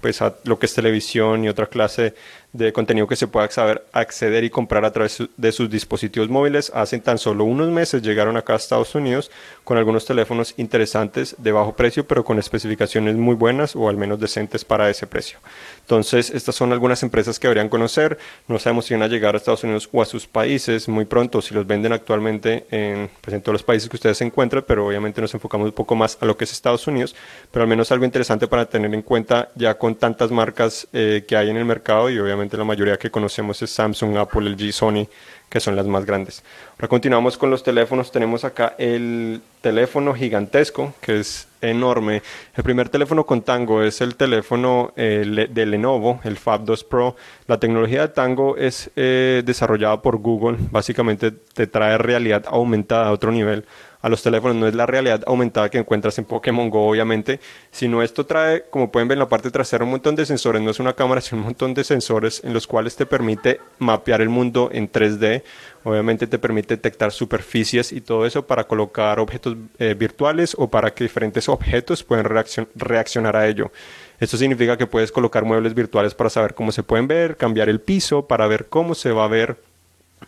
pues, 0.00 0.22
a 0.22 0.36
lo 0.44 0.58
que 0.58 0.66
es 0.66 0.74
televisión 0.74 1.44
y 1.44 1.48
otra 1.48 1.66
clase 1.66 2.14
de 2.52 2.72
contenido 2.72 3.06
que 3.06 3.16
se 3.16 3.26
pueda 3.26 3.50
saber 3.50 3.84
acceder 3.92 4.44
y 4.44 4.50
comprar 4.50 4.84
a 4.84 4.92
través 4.92 5.22
de 5.36 5.52
sus 5.52 5.68
dispositivos 5.68 6.28
móviles. 6.28 6.72
Hace 6.74 6.98
tan 6.98 7.18
solo 7.18 7.44
unos 7.44 7.68
meses 7.68 8.02
llegaron 8.02 8.36
acá 8.36 8.54
a 8.54 8.56
Estados 8.56 8.94
Unidos 8.94 9.30
con 9.64 9.76
algunos 9.76 10.06
teléfonos 10.06 10.54
interesantes 10.56 11.34
de 11.38 11.52
bajo 11.52 11.76
precio, 11.76 12.06
pero 12.06 12.24
con 12.24 12.38
especificaciones 12.38 13.16
muy 13.16 13.34
buenas 13.34 13.76
o 13.76 13.88
al 13.88 13.96
menos 13.96 14.20
decentes 14.20 14.64
para 14.64 14.88
ese 14.88 15.06
precio. 15.06 15.38
Entonces, 15.80 16.30
estas 16.30 16.54
son 16.54 16.72
algunas 16.72 17.02
empresas 17.02 17.38
que 17.38 17.48
deberían 17.48 17.68
conocer. 17.68 18.18
No 18.48 18.58
sabemos 18.58 18.86
si 18.86 18.94
van 18.94 19.02
a 19.02 19.08
llegar 19.08 19.34
a 19.34 19.38
Estados 19.38 19.64
Unidos 19.64 19.88
o 19.92 20.00
a 20.00 20.06
sus 20.06 20.26
países 20.26 20.88
muy 20.88 21.04
pronto, 21.04 21.42
si 21.42 21.54
los 21.54 21.66
venden 21.66 21.92
actualmente 21.92 22.66
en, 22.70 23.10
pues, 23.20 23.34
en 23.34 23.42
todos 23.42 23.54
los 23.54 23.62
países 23.62 23.88
que 23.88 23.96
ustedes 23.96 24.18
se 24.18 24.24
encuentran, 24.24 24.64
pero 24.66 24.86
obviamente 24.86 25.20
nos 25.20 25.34
enfocamos 25.34 25.66
un 25.66 25.74
poco 25.74 25.94
más 25.94 26.16
a 26.20 26.24
lo 26.24 26.36
que 26.36 26.44
es 26.44 26.52
Estados 26.52 26.86
Unidos, 26.86 27.14
pero 27.50 27.64
al 27.64 27.68
menos 27.68 27.92
algo 27.92 28.04
interesante 28.04 28.46
para 28.46 28.66
tener 28.66 28.92
en 28.94 29.02
cuenta 29.02 29.50
ya 29.54 29.76
con 29.76 29.95
tantas 29.96 30.30
marcas 30.30 30.88
eh, 30.92 31.24
que 31.26 31.36
hay 31.36 31.50
en 31.50 31.56
el 31.56 31.64
mercado 31.64 32.08
y 32.10 32.18
obviamente 32.18 32.56
la 32.56 32.64
mayoría 32.64 32.98
que 32.98 33.10
conocemos 33.10 33.60
es 33.62 33.70
Samsung, 33.70 34.16
Apple, 34.16 34.48
LG, 34.50 34.72
Sony, 34.72 35.08
que 35.48 35.60
son 35.60 35.76
las 35.76 35.86
más 35.86 36.04
grandes. 36.04 36.42
Ahora 36.72 36.88
continuamos 36.88 37.38
con 37.38 37.50
los 37.50 37.62
teléfonos. 37.62 38.12
Tenemos 38.12 38.44
acá 38.44 38.74
el 38.78 39.40
teléfono 39.60 40.14
gigantesco, 40.14 40.94
que 41.00 41.20
es 41.20 41.48
enorme. 41.60 42.22
El 42.54 42.64
primer 42.64 42.88
teléfono 42.88 43.24
con 43.24 43.42
Tango 43.42 43.82
es 43.82 44.00
el 44.00 44.16
teléfono 44.16 44.92
eh, 44.96 45.48
de 45.50 45.66
Lenovo, 45.66 46.20
el 46.24 46.36
Fab 46.36 46.64
2 46.64 46.84
Pro. 46.84 47.16
La 47.46 47.58
tecnología 47.58 48.02
de 48.02 48.08
Tango 48.08 48.56
es 48.56 48.90
eh, 48.96 49.42
desarrollada 49.44 50.02
por 50.02 50.18
Google. 50.18 50.58
Básicamente 50.70 51.30
te 51.30 51.66
trae 51.66 51.96
realidad 51.98 52.44
aumentada 52.48 53.08
a 53.08 53.12
otro 53.12 53.32
nivel 53.32 53.64
a 54.06 54.08
los 54.08 54.22
teléfonos. 54.22 54.56
No 54.56 54.68
es 54.68 54.74
la 54.74 54.86
realidad 54.86 55.22
aumentada 55.26 55.68
que 55.68 55.78
encuentras 55.78 56.16
en 56.18 56.24
Pokémon 56.24 56.70
Go, 56.70 56.88
obviamente, 56.88 57.40
sino 57.72 58.02
esto 58.02 58.24
trae, 58.24 58.64
como 58.70 58.90
pueden 58.90 59.08
ver 59.08 59.16
en 59.16 59.20
la 59.20 59.28
parte 59.28 59.50
trasera, 59.50 59.84
un 59.84 59.90
montón 59.90 60.14
de 60.14 60.24
sensores. 60.24 60.62
No 60.62 60.70
es 60.70 60.78
una 60.78 60.92
cámara, 60.92 61.20
sino 61.22 61.40
un 61.40 61.46
montón 61.46 61.74
de 61.74 61.82
sensores 61.82 62.40
en 62.44 62.54
los 62.54 62.66
cuales 62.66 62.94
te 62.94 63.04
permite 63.04 63.60
mapear 63.80 64.20
el 64.20 64.28
mundo 64.28 64.70
en 64.72 64.90
3D. 64.90 65.42
Obviamente 65.82 66.26
te 66.28 66.38
permite 66.38 66.76
detectar 66.76 67.10
superficies 67.10 67.92
y 67.92 68.00
todo 68.00 68.26
eso 68.26 68.46
para 68.46 68.64
colocar 68.64 69.18
objetos 69.18 69.56
eh, 69.78 69.94
virtuales 69.94 70.54
o 70.56 70.68
para 70.68 70.94
que 70.94 71.04
diferentes 71.04 71.48
objetos 71.48 72.04
puedan 72.04 72.26
reaccionar 72.74 73.36
a 73.36 73.48
ello. 73.48 73.72
Esto 74.20 74.36
significa 74.36 74.76
que 74.76 74.86
puedes 74.86 75.12
colocar 75.12 75.44
muebles 75.44 75.74
virtuales 75.74 76.14
para 76.14 76.30
saber 76.30 76.54
cómo 76.54 76.72
se 76.72 76.82
pueden 76.82 77.06
ver, 77.08 77.36
cambiar 77.36 77.68
el 77.68 77.80
piso 77.80 78.26
para 78.26 78.46
ver 78.46 78.66
cómo 78.66 78.94
se 78.94 79.10
va 79.10 79.24
a 79.24 79.28
ver 79.28 79.56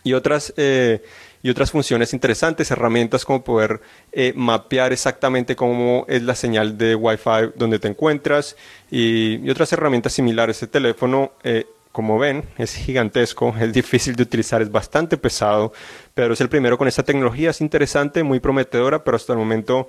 y 0.03 0.13
otras, 0.13 0.53
eh, 0.57 1.01
y 1.41 1.49
otras 1.49 1.71
funciones 1.71 2.13
interesantes, 2.13 2.71
herramientas 2.71 3.25
como 3.25 3.43
poder 3.43 3.81
eh, 4.11 4.33
mapear 4.35 4.91
exactamente 4.91 5.55
cómo 5.55 6.05
es 6.07 6.23
la 6.23 6.35
señal 6.35 6.77
de 6.77 6.95
Wi-Fi 6.95 7.53
donde 7.55 7.79
te 7.79 7.87
encuentras 7.87 8.55
y, 8.91 9.49
otras 9.49 9.71
herramientas 9.73 10.13
similares. 10.13 10.57
Este 10.57 10.67
teléfono, 10.67 11.31
eh, 11.43 11.65
como 11.91 12.19
ven, 12.19 12.43
es 12.57 12.75
gigantesco, 12.75 13.55
es 13.59 13.73
difícil 13.73 14.15
de 14.15 14.23
utilizar, 14.23 14.61
es 14.61 14.71
bastante 14.71 15.17
pesado, 15.17 15.73
pero 16.13 16.33
es 16.33 16.41
el 16.41 16.49
primero 16.49 16.77
con 16.77 16.87
esta 16.87 17.03
tecnología, 17.03 17.49
es 17.49 17.61
interesante, 17.61 18.23
muy 18.23 18.39
prometedora, 18.39 19.03
pero 19.03 19.17
hasta 19.17 19.33
el 19.33 19.39
momento 19.39 19.87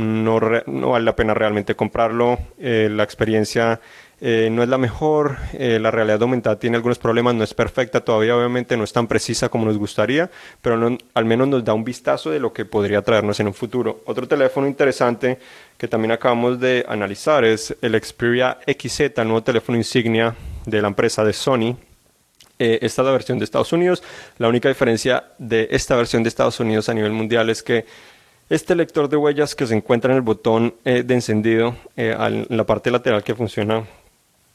no, 0.00 0.40
vale 0.90 1.04
la 1.04 1.16
pena 1.16 1.34
realmente 1.34 1.74
comprarlo. 1.74 2.38
la 2.58 3.02
experiencia 3.02 3.80
eh, 4.22 4.50
no 4.52 4.62
es 4.62 4.68
la 4.68 4.76
mejor, 4.76 5.38
eh, 5.54 5.78
la 5.80 5.90
realidad 5.90 6.20
aumentada 6.20 6.58
tiene 6.58 6.76
algunos 6.76 6.98
problemas, 6.98 7.34
no 7.34 7.42
es 7.42 7.54
perfecta 7.54 8.02
todavía, 8.02 8.36
obviamente 8.36 8.76
no 8.76 8.84
es 8.84 8.92
tan 8.92 9.06
precisa 9.06 9.48
como 9.48 9.64
nos 9.64 9.78
gustaría, 9.78 10.30
pero 10.60 10.98
al 11.14 11.24
menos 11.24 11.48
nos 11.48 11.64
da 11.64 11.72
un 11.72 11.84
vistazo 11.84 12.28
de 12.30 12.38
lo 12.38 12.52
que 12.52 12.66
podría 12.66 13.00
traernos 13.00 13.40
en 13.40 13.46
un 13.46 13.54
futuro. 13.54 14.02
Otro 14.04 14.28
teléfono 14.28 14.66
interesante 14.66 15.38
que 15.78 15.88
también 15.88 16.12
acabamos 16.12 16.60
de 16.60 16.84
analizar 16.86 17.46
es 17.46 17.74
el 17.80 17.98
Xperia 17.98 18.58
XZ, 18.66 19.00
el 19.16 19.24
nuevo 19.24 19.42
teléfono 19.42 19.78
insignia 19.78 20.34
de 20.66 20.82
la 20.82 20.88
empresa 20.88 21.24
de 21.24 21.32
Sony. 21.32 21.76
Eh, 22.58 22.78
esta 22.82 23.00
es 23.00 23.06
la 23.06 23.12
versión 23.12 23.38
de 23.38 23.46
Estados 23.46 23.72
Unidos. 23.72 24.02
La 24.36 24.48
única 24.48 24.68
diferencia 24.68 25.32
de 25.38 25.66
esta 25.70 25.96
versión 25.96 26.22
de 26.22 26.28
Estados 26.28 26.60
Unidos 26.60 26.90
a 26.90 26.94
nivel 26.94 27.12
mundial 27.12 27.48
es 27.48 27.62
que 27.62 27.86
este 28.50 28.74
lector 28.74 29.08
de 29.08 29.16
huellas 29.16 29.54
que 29.54 29.66
se 29.66 29.74
encuentra 29.74 30.10
en 30.10 30.16
el 30.16 30.22
botón 30.22 30.74
de 30.84 31.14
encendido 31.14 31.76
en 31.96 32.46
la 32.50 32.66
parte 32.66 32.90
lateral 32.90 33.24
que 33.24 33.34
funciona 33.34 33.86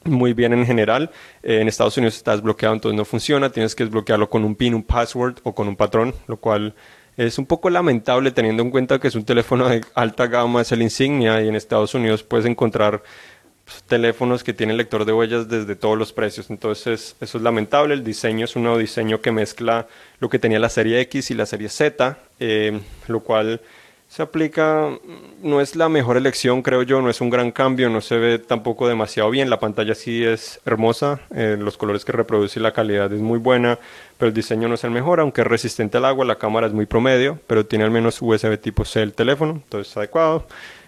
muy 0.06 0.32
bien 0.32 0.52
en 0.52 0.66
general. 0.66 1.10
Eh, 1.42 1.60
en 1.60 1.68
Estados 1.68 1.96
Unidos 1.96 2.16
está 2.16 2.32
desbloqueado, 2.32 2.74
entonces 2.74 2.96
no 2.96 3.04
funciona. 3.04 3.50
Tienes 3.50 3.74
que 3.74 3.84
desbloquearlo 3.84 4.28
con 4.30 4.44
un 4.44 4.54
PIN, 4.54 4.74
un 4.74 4.82
password 4.82 5.38
o 5.42 5.54
con 5.54 5.68
un 5.68 5.76
patrón, 5.76 6.14
lo 6.26 6.36
cual 6.38 6.74
es 7.16 7.38
un 7.38 7.46
poco 7.46 7.70
lamentable 7.70 8.30
teniendo 8.30 8.62
en 8.62 8.70
cuenta 8.70 8.98
que 8.98 9.08
es 9.08 9.14
un 9.14 9.24
teléfono 9.24 9.68
de 9.68 9.82
alta 9.94 10.26
gama, 10.26 10.60
es 10.60 10.72
el 10.72 10.82
insignia 10.82 11.42
y 11.42 11.48
en 11.48 11.56
Estados 11.56 11.94
Unidos 11.94 12.22
puedes 12.22 12.44
encontrar 12.44 13.02
pues, 13.64 13.82
teléfonos 13.84 14.44
que 14.44 14.52
tienen 14.52 14.76
lector 14.76 15.06
de 15.06 15.14
huellas 15.14 15.48
desde 15.48 15.76
todos 15.76 15.96
los 15.96 16.12
precios. 16.12 16.50
Entonces 16.50 17.16
eso 17.20 17.38
es 17.38 17.44
lamentable. 17.44 17.94
El 17.94 18.04
diseño 18.04 18.44
es 18.44 18.54
un 18.56 18.64
nuevo 18.64 18.78
diseño 18.78 19.20
que 19.20 19.32
mezcla 19.32 19.86
lo 20.20 20.28
que 20.28 20.38
tenía 20.38 20.58
la 20.58 20.68
serie 20.68 21.00
X 21.00 21.30
y 21.30 21.34
la 21.34 21.46
serie 21.46 21.68
Z, 21.68 22.18
eh, 22.38 22.80
lo 23.08 23.20
cual 23.20 23.60
se 24.08 24.22
aplica, 24.22 24.90
no 25.42 25.60
es 25.60 25.74
la 25.74 25.88
mejor 25.88 26.16
elección, 26.16 26.62
creo 26.62 26.82
yo, 26.82 27.02
no 27.02 27.10
es 27.10 27.20
un 27.20 27.28
gran 27.28 27.50
cambio, 27.50 27.90
no 27.90 28.00
se 28.00 28.16
ve 28.16 28.38
tampoco 28.38 28.88
demasiado 28.88 29.30
bien, 29.30 29.50
la 29.50 29.58
pantalla 29.58 29.94
sí 29.94 30.24
es 30.24 30.60
hermosa, 30.64 31.20
eh, 31.34 31.56
los 31.58 31.76
colores 31.76 32.04
que 32.04 32.12
reproduce 32.12 32.58
y 32.58 32.62
la 32.62 32.72
calidad 32.72 33.12
es 33.12 33.20
muy 33.20 33.38
buena, 33.38 33.78
pero 34.16 34.28
el 34.28 34.34
diseño 34.34 34.68
no 34.68 34.76
es 34.76 34.84
el 34.84 34.92
mejor, 34.92 35.20
aunque 35.20 35.40
es 35.40 35.46
resistente 35.46 35.98
al 35.98 36.04
agua, 36.04 36.24
la 36.24 36.36
cámara 36.36 36.68
es 36.68 36.72
muy 36.72 36.86
promedio, 36.86 37.38
pero 37.46 37.66
tiene 37.66 37.84
al 37.84 37.90
menos 37.90 38.22
USB 38.22 38.58
tipo 38.58 38.84
C 38.84 39.02
el 39.02 39.12
teléfono, 39.12 39.52
entonces 39.52 39.90
es 39.90 39.96
adecuado, 39.96 40.46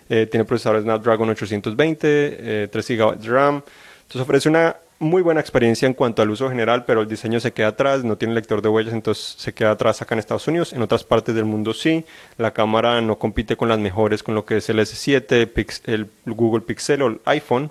eh, 0.09 0.27
tiene 0.31 0.45
procesador 0.45 0.81
Snapdragon 0.83 1.29
820, 1.29 2.69
3 2.69 2.89
GB 2.89 3.19
de 3.19 3.29
RAM, 3.29 3.63
entonces 4.03 4.23
ofrece 4.23 4.49
una 4.49 4.77
muy 4.99 5.23
buena 5.23 5.41
experiencia 5.41 5.87
en 5.87 5.95
cuanto 5.95 6.23
al 6.23 6.31
uso 6.31 6.49
general, 6.49 6.85
pero 6.85 7.03
el 7.03 7.09
diseño 7.09 7.41
se 7.41 7.53
queda 7.53 7.69
atrás, 7.69 8.05
no 8.05 8.17
tiene 8.17 8.35
lector 8.35 8.63
de 8.63 8.69
huellas, 8.69 8.95
entonces 8.95 9.35
se 9.39 9.53
queda 9.53 9.73
atrás 9.73 10.03
acá 10.03 10.15
en 10.15 10.19
Estados 10.19 10.49
Unidos. 10.49 10.73
En 10.73 10.83
otras 10.83 11.05
partes 11.05 11.35
del 11.35 11.45
mundo 11.45 11.73
sí. 11.73 12.05
La 12.37 12.53
cámara 12.53 13.01
no 13.01 13.19
compite 13.19 13.57
con 13.57 13.69
las 13.69 13.79
mejores, 13.79 14.23
con 14.23 14.35
lo 14.35 14.45
que 14.45 14.57
es 14.57 14.69
el 14.69 14.79
S7, 14.79 15.81
el 15.87 16.11
Google 16.27 16.63
Pixel 16.63 17.03
o 17.03 17.07
el 17.09 17.21
iPhone. 17.25 17.71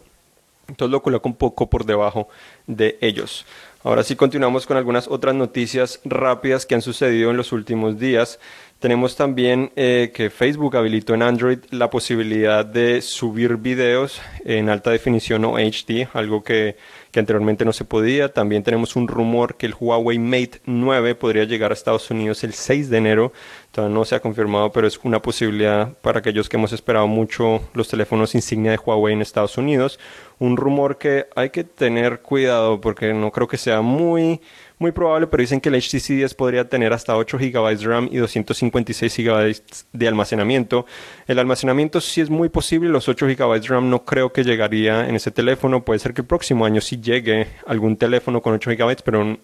Entonces 0.67 0.91
lo 0.91 1.01
coloca 1.01 1.29
un 1.29 1.35
poco 1.35 1.69
por 1.69 1.85
debajo 1.85 2.27
de 2.65 2.97
ellos. 3.01 3.45
Ahora 3.83 4.03
sí 4.03 4.15
continuamos 4.17 4.65
con 4.65 4.75
algunas 4.75 5.07
otras 5.07 5.33
noticias 5.33 6.01
rápidas 6.03 6.65
que 6.65 6.75
han 6.75 6.81
sucedido 6.81 7.31
en 7.31 7.37
los 7.37 7.53
últimos 7.53 7.97
días. 7.97 8.39
Tenemos 8.79 9.15
también 9.15 9.71
eh, 9.75 10.11
que 10.13 10.29
Facebook 10.29 10.77
habilitó 10.77 11.15
en 11.15 11.23
Android 11.23 11.59
la 11.71 11.89
posibilidad 11.89 12.63
de 12.63 13.01
subir 13.01 13.57
videos 13.57 14.21
en 14.45 14.69
alta 14.69 14.91
definición 14.91 15.45
o 15.45 15.57
HD, 15.57 16.07
algo 16.13 16.43
que 16.43 16.75
que 17.11 17.19
anteriormente 17.19 17.65
no 17.65 17.73
se 17.73 17.85
podía. 17.85 18.33
También 18.33 18.63
tenemos 18.63 18.95
un 18.95 19.07
rumor 19.07 19.55
que 19.55 19.65
el 19.65 19.75
Huawei 19.79 20.19
Mate 20.19 20.61
9 20.65 21.15
podría 21.15 21.45
llegar 21.45 21.71
a 21.71 21.73
Estados 21.73 22.09
Unidos 22.11 22.43
el 22.43 22.53
6 22.53 22.89
de 22.89 22.97
enero. 22.97 23.33
Todavía 23.71 23.95
no 23.95 24.05
se 24.05 24.15
ha 24.15 24.19
confirmado, 24.19 24.71
pero 24.71 24.87
es 24.87 24.99
una 25.03 25.21
posibilidad 25.21 25.97
para 26.01 26.19
aquellos 26.19 26.49
que 26.49 26.57
hemos 26.57 26.73
esperado 26.73 27.07
mucho 27.07 27.61
los 27.73 27.87
teléfonos 27.87 28.35
insignia 28.35 28.71
de 28.71 28.77
Huawei 28.77 29.13
en 29.13 29.21
Estados 29.21 29.57
Unidos. 29.57 29.99
Un 30.39 30.57
rumor 30.57 30.97
que 30.97 31.27
hay 31.35 31.49
que 31.49 31.63
tener 31.63 32.19
cuidado 32.19 32.81
porque 32.81 33.13
no 33.13 33.31
creo 33.31 33.47
que 33.47 33.57
sea 33.57 33.81
muy 33.81 34.41
muy 34.79 34.91
probable, 34.91 35.27
pero 35.27 35.41
dicen 35.41 35.59
que 35.59 35.69
el 35.69 35.75
HTC 35.75 36.07
10 36.09 36.33
podría 36.35 36.69
tener 36.69 36.93
hasta 36.93 37.17
8 37.17 37.37
GB 37.37 37.77
de 37.77 37.85
RAM 37.85 38.09
y 38.11 38.17
256 38.17 39.17
GB 39.17 39.61
de 39.91 40.07
almacenamiento. 40.07 40.85
El 41.27 41.39
almacenamiento 41.39 41.99
sí 41.99 42.21
es 42.21 42.29
muy 42.29 42.49
posible, 42.49 42.89
los 42.89 43.09
8 43.09 43.25
GB 43.25 43.59
de 43.59 43.67
RAM 43.67 43.89
no 43.89 44.05
creo 44.05 44.31
que 44.31 44.43
llegaría 44.43 45.07
en 45.07 45.15
ese 45.15 45.31
teléfono. 45.31 45.83
Puede 45.83 45.99
ser 45.99 46.13
que 46.13 46.21
el 46.21 46.27
próximo 46.27 46.65
año 46.65 46.81
sí 46.81 47.01
llegue 47.01 47.47
algún 47.65 47.97
teléfono 47.97 48.41
con 48.41 48.53
8 48.53 48.71
GB, 48.71 48.97
pero 49.03 49.37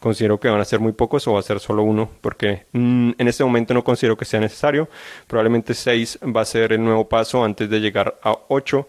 considero 0.00 0.38
que 0.38 0.48
van 0.48 0.60
a 0.60 0.64
ser 0.64 0.80
muy 0.80 0.92
pocos 0.92 1.26
o 1.28 1.34
va 1.34 1.40
a 1.40 1.42
ser 1.42 1.60
solo 1.60 1.82
uno, 1.82 2.10
porque 2.20 2.66
mm, 2.72 3.12
en 3.16 3.28
este 3.28 3.44
momento 3.44 3.74
no 3.74 3.84
considero 3.84 4.16
que 4.16 4.24
sea 4.24 4.40
necesario. 4.40 4.88
Probablemente 5.26 5.72
6 5.72 6.18
va 6.34 6.42
a 6.42 6.44
ser 6.44 6.72
el 6.72 6.84
nuevo 6.84 7.08
paso 7.08 7.44
antes 7.44 7.70
de 7.70 7.80
llegar 7.80 8.18
a 8.22 8.36
8. 8.48 8.86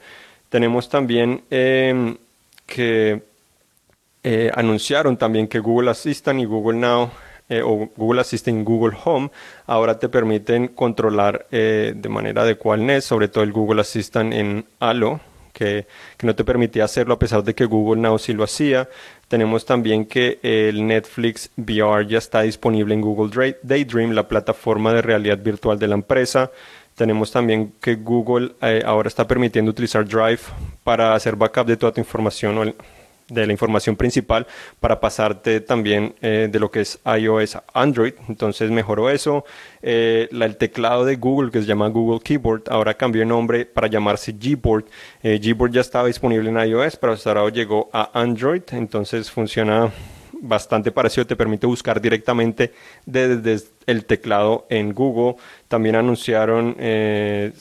Tenemos 0.50 0.90
también 0.90 1.44
em, 1.50 2.18
que 2.66 3.22
eh, 4.28 4.50
anunciaron 4.56 5.18
también 5.18 5.48
que 5.48 5.60
Google 5.60 5.92
Assistant 5.92 6.40
y 6.40 6.46
Google 6.46 6.80
Now 6.80 7.12
eh, 7.48 7.62
o 7.62 7.92
Google 7.96 8.22
Assistant 8.22 8.60
y 8.60 8.64
Google 8.64 8.98
Home 9.06 9.30
ahora 9.68 10.00
te 10.00 10.10
permiten 10.10 10.70
controlar 10.70 11.46
eh, 11.52 11.94
de 11.96 12.10
manera 12.10 12.42
adecuada 12.42 13.02
sobre 13.02 13.28
todo 13.28 13.44
el 13.44 13.52
Google 13.52 13.82
Assistant 13.82 14.34
en 14.34 14.66
Halo, 14.80 15.20
que, 15.54 15.86
que, 16.18 16.26
no 16.26 16.34
te 16.34 16.44
permitía 16.44 16.86
hacerlo 16.86 17.14
a 17.14 17.20
pesar 17.20 17.44
de 17.44 17.54
que 17.54 17.66
Google 17.66 18.02
Now 18.02 18.18
sí 18.18 18.34
lo 18.34 18.44
hacía. 18.44 18.90
Tenemos 19.28 19.64
también 19.64 20.08
que 20.08 20.40
el 20.42 20.88
Netflix 20.88 21.52
VR 21.56 22.08
ya 22.08 22.18
está 22.18 22.42
disponible 22.42 22.96
en 22.96 23.02
Google 23.02 23.56
Daydream, 23.62 24.14
la 24.14 24.28
plataforma 24.28 24.92
de 24.92 25.04
realidad 25.04 25.38
virtual 25.38 25.78
de 25.78 25.88
la 25.88 25.94
empresa. 25.94 26.50
Tenemos 26.96 27.32
también 27.32 27.74
que 27.80 27.94
Google 27.94 28.54
ahora 28.86 29.08
está 29.08 29.28
permitiendo 29.28 29.70
utilizar 29.70 30.04
Drive 30.04 30.42
para 30.84 31.14
hacer 31.14 31.36
backup 31.36 31.68
de 31.68 31.78
toda 31.78 31.92
tu 31.92 32.02
información 32.02 32.74
de 33.28 33.46
la 33.46 33.52
información 33.52 33.96
principal 33.96 34.46
para 34.80 35.00
pasarte 35.00 35.62
también 35.62 36.16
eh, 36.22 36.48
de 36.52 36.60
lo 36.60 36.70
que 36.70 36.82
es 36.82 37.00
iOS 37.06 37.56
a 37.56 37.64
Android. 37.74 38.14
Entonces 38.28 38.72
mejoró 38.72 39.10
eso. 39.10 39.46
Eh, 39.82 40.28
el 40.32 40.58
teclado 40.58 41.06
de 41.06 41.16
Google 41.16 41.52
que 41.52 41.62
se 41.62 41.68
llama 41.68 41.88
Google 41.90 42.20
Keyboard 42.22 42.64
ahora 42.70 42.94
cambió 42.96 43.22
de 43.22 43.26
nombre 43.26 43.66
para 43.66 43.88
llamarse 43.88 44.34
Gboard. 44.34 44.86
Eh, 45.24 45.40
Gboard 45.42 45.72
ya 45.72 45.82
estaba 45.82 46.08
disponible 46.08 46.50
en 46.50 46.58
iOS, 46.70 46.98
pero 46.98 47.14
hasta 47.14 47.32
ahora 47.32 47.50
llegó 47.50 47.90
a 47.92 48.12
Android. 48.20 48.62
Entonces 48.72 49.32
funciona 49.32 49.92
bastante 50.42 50.92
parecido, 50.92 51.26
te 51.26 51.36
permite 51.36 51.68
buscar 51.68 52.02
directamente 52.02 52.74
desde 53.06 53.68
el 53.86 54.06
teclado 54.06 54.66
en 54.70 54.94
Google. 54.94 55.36
También 55.68 55.96
anunciaron, 55.96 56.76
eh, 56.80 57.52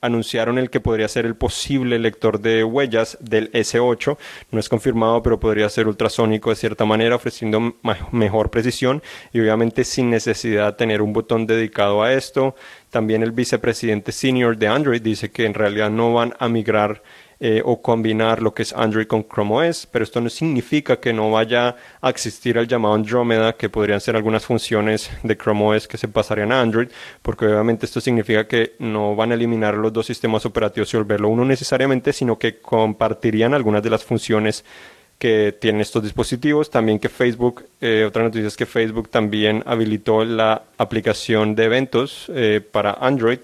anunciaron 0.00 0.58
el 0.58 0.70
que 0.70 0.80
podría 0.80 1.08
ser 1.08 1.26
el 1.26 1.36
posible 1.36 1.98
lector 1.98 2.40
de 2.40 2.64
huellas 2.64 3.18
del 3.20 3.50
S8. 3.52 4.16
No 4.50 4.60
es 4.60 4.68
confirmado, 4.68 5.22
pero 5.22 5.40
podría 5.40 5.68
ser 5.68 5.88
ultrasónico 5.88 6.50
de 6.50 6.56
cierta 6.56 6.84
manera, 6.84 7.16
ofreciendo 7.16 7.74
mejor 8.12 8.50
precisión 8.50 9.02
y 9.32 9.40
obviamente 9.40 9.84
sin 9.84 10.10
necesidad 10.10 10.72
de 10.72 10.78
tener 10.78 11.02
un 11.02 11.12
botón 11.12 11.46
dedicado 11.46 12.02
a 12.02 12.12
esto. 12.12 12.54
También 12.90 13.22
el 13.22 13.32
vicepresidente 13.32 14.12
senior 14.12 14.56
de 14.56 14.68
Android 14.68 15.02
dice 15.02 15.30
que 15.30 15.46
en 15.46 15.54
realidad 15.54 15.90
no 15.90 16.14
van 16.14 16.34
a 16.38 16.48
migrar 16.48 17.02
eh, 17.46 17.60
o 17.62 17.82
combinar 17.82 18.40
lo 18.40 18.54
que 18.54 18.62
es 18.62 18.72
Android 18.72 19.06
con 19.06 19.28
Chrome 19.28 19.68
OS, 19.68 19.86
pero 19.92 20.02
esto 20.02 20.18
no 20.18 20.30
significa 20.30 20.98
que 20.98 21.12
no 21.12 21.30
vaya 21.30 21.76
a 22.00 22.08
existir 22.08 22.56
el 22.56 22.66
llamado 22.66 22.94
Andromeda, 22.94 23.52
que 23.52 23.68
podrían 23.68 24.00
ser 24.00 24.16
algunas 24.16 24.46
funciones 24.46 25.10
de 25.22 25.36
Chrome 25.36 25.76
OS 25.76 25.86
que 25.86 25.98
se 25.98 26.08
pasarían 26.08 26.52
a 26.52 26.62
Android, 26.62 26.88
porque 27.20 27.44
obviamente 27.44 27.84
esto 27.84 28.00
significa 28.00 28.48
que 28.48 28.76
no 28.78 29.14
van 29.14 29.32
a 29.32 29.34
eliminar 29.34 29.74
los 29.74 29.92
dos 29.92 30.06
sistemas 30.06 30.46
operativos 30.46 30.94
y 30.94 30.96
volverlo 30.96 31.28
uno 31.28 31.44
necesariamente, 31.44 32.14
sino 32.14 32.38
que 32.38 32.60
compartirían 32.60 33.52
algunas 33.52 33.82
de 33.82 33.90
las 33.90 34.04
funciones 34.04 34.64
que 35.18 35.52
tienen 35.52 35.82
estos 35.82 36.02
dispositivos. 36.02 36.70
También 36.70 36.98
que 36.98 37.10
Facebook, 37.10 37.66
eh, 37.82 38.06
otra 38.08 38.22
noticia 38.22 38.48
es 38.48 38.56
que 38.56 38.64
Facebook 38.64 39.10
también 39.10 39.62
habilitó 39.66 40.24
la 40.24 40.62
aplicación 40.78 41.54
de 41.54 41.64
eventos 41.64 42.32
eh, 42.34 42.62
para 42.72 42.92
Android. 42.92 43.40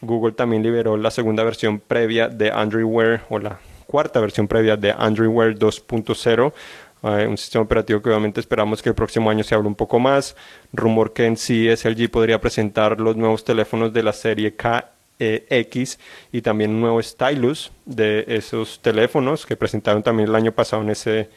Google 0.00 0.32
también 0.32 0.62
liberó 0.62 0.96
la 0.96 1.10
segunda 1.10 1.42
versión 1.44 1.80
previa 1.80 2.28
de 2.28 2.50
Android 2.50 2.84
Wear 2.84 3.24
o 3.28 3.38
la 3.38 3.58
cuarta 3.86 4.20
versión 4.20 4.46
previa 4.46 4.76
de 4.76 4.94
Android 4.96 5.28
Wear 5.28 5.54
2.0. 5.54 6.52
Eh, 7.00 7.26
un 7.26 7.38
sistema 7.38 7.62
operativo 7.64 8.02
que 8.02 8.08
obviamente 8.08 8.40
esperamos 8.40 8.82
que 8.82 8.88
el 8.88 8.94
próximo 8.94 9.30
año 9.30 9.44
se 9.44 9.54
hable 9.54 9.68
un 9.68 9.74
poco 9.74 9.98
más. 9.98 10.36
Rumor 10.72 11.12
que 11.12 11.26
en 11.26 11.36
sí 11.36 11.68
SLG 11.74 12.10
podría 12.10 12.40
presentar 12.40 13.00
los 13.00 13.16
nuevos 13.16 13.44
teléfonos 13.44 13.92
de 13.92 14.02
la 14.02 14.12
serie 14.12 14.54
K 14.54 14.92
X 15.18 15.98
y 16.32 16.42
también 16.42 16.70
un 16.70 16.80
nuevo 16.80 17.02
stylus 17.02 17.72
de 17.84 18.24
esos 18.28 18.80
teléfonos 18.80 19.46
que 19.46 19.56
presentaron 19.56 20.02
también 20.02 20.28
el 20.28 20.34
año 20.34 20.52
pasado 20.52 20.82
en 20.82 20.90
ese, 20.90 21.28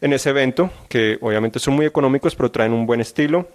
en 0.00 0.12
ese 0.12 0.30
evento, 0.30 0.70
que 0.88 1.18
obviamente 1.20 1.58
son 1.58 1.74
muy 1.74 1.86
económicos 1.86 2.34
pero 2.34 2.50
traen 2.50 2.72
un 2.72 2.86
buen 2.86 3.00
estilo. 3.00 3.48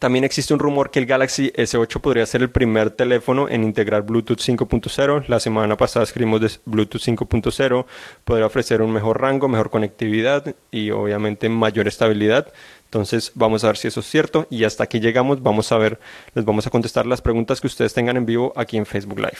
También 0.00 0.24
existe 0.24 0.52
un 0.52 0.58
rumor 0.58 0.90
que 0.90 0.98
el 0.98 1.06
Galaxy 1.06 1.52
S8 1.54 2.00
podría 2.00 2.26
ser 2.26 2.42
el 2.42 2.50
primer 2.50 2.90
teléfono 2.90 3.48
en 3.48 3.62
integrar 3.62 4.02
Bluetooth 4.02 4.40
5.0. 4.40 5.28
La 5.28 5.38
semana 5.38 5.76
pasada 5.76 6.02
escribimos 6.02 6.40
de 6.40 6.50
Bluetooth 6.64 7.00
5.0. 7.02 7.86
Podría 8.24 8.46
ofrecer 8.46 8.82
un 8.82 8.92
mejor 8.92 9.20
rango, 9.20 9.46
mejor 9.46 9.70
conectividad 9.70 10.56
y 10.72 10.90
obviamente 10.90 11.48
mayor 11.48 11.86
estabilidad. 11.86 12.52
Entonces 12.86 13.30
vamos 13.36 13.62
a 13.62 13.68
ver 13.68 13.76
si 13.76 13.86
eso 13.86 14.00
es 14.00 14.06
cierto 14.06 14.48
y 14.50 14.64
hasta 14.64 14.82
aquí 14.82 14.98
llegamos. 14.98 15.40
Vamos 15.40 15.70
a 15.70 15.78
ver, 15.78 16.00
les 16.34 16.44
vamos 16.44 16.66
a 16.66 16.70
contestar 16.70 17.06
las 17.06 17.22
preguntas 17.22 17.60
que 17.60 17.68
ustedes 17.68 17.94
tengan 17.94 18.16
en 18.16 18.26
vivo 18.26 18.52
aquí 18.56 18.76
en 18.76 18.86
Facebook 18.86 19.18
Live. 19.20 19.38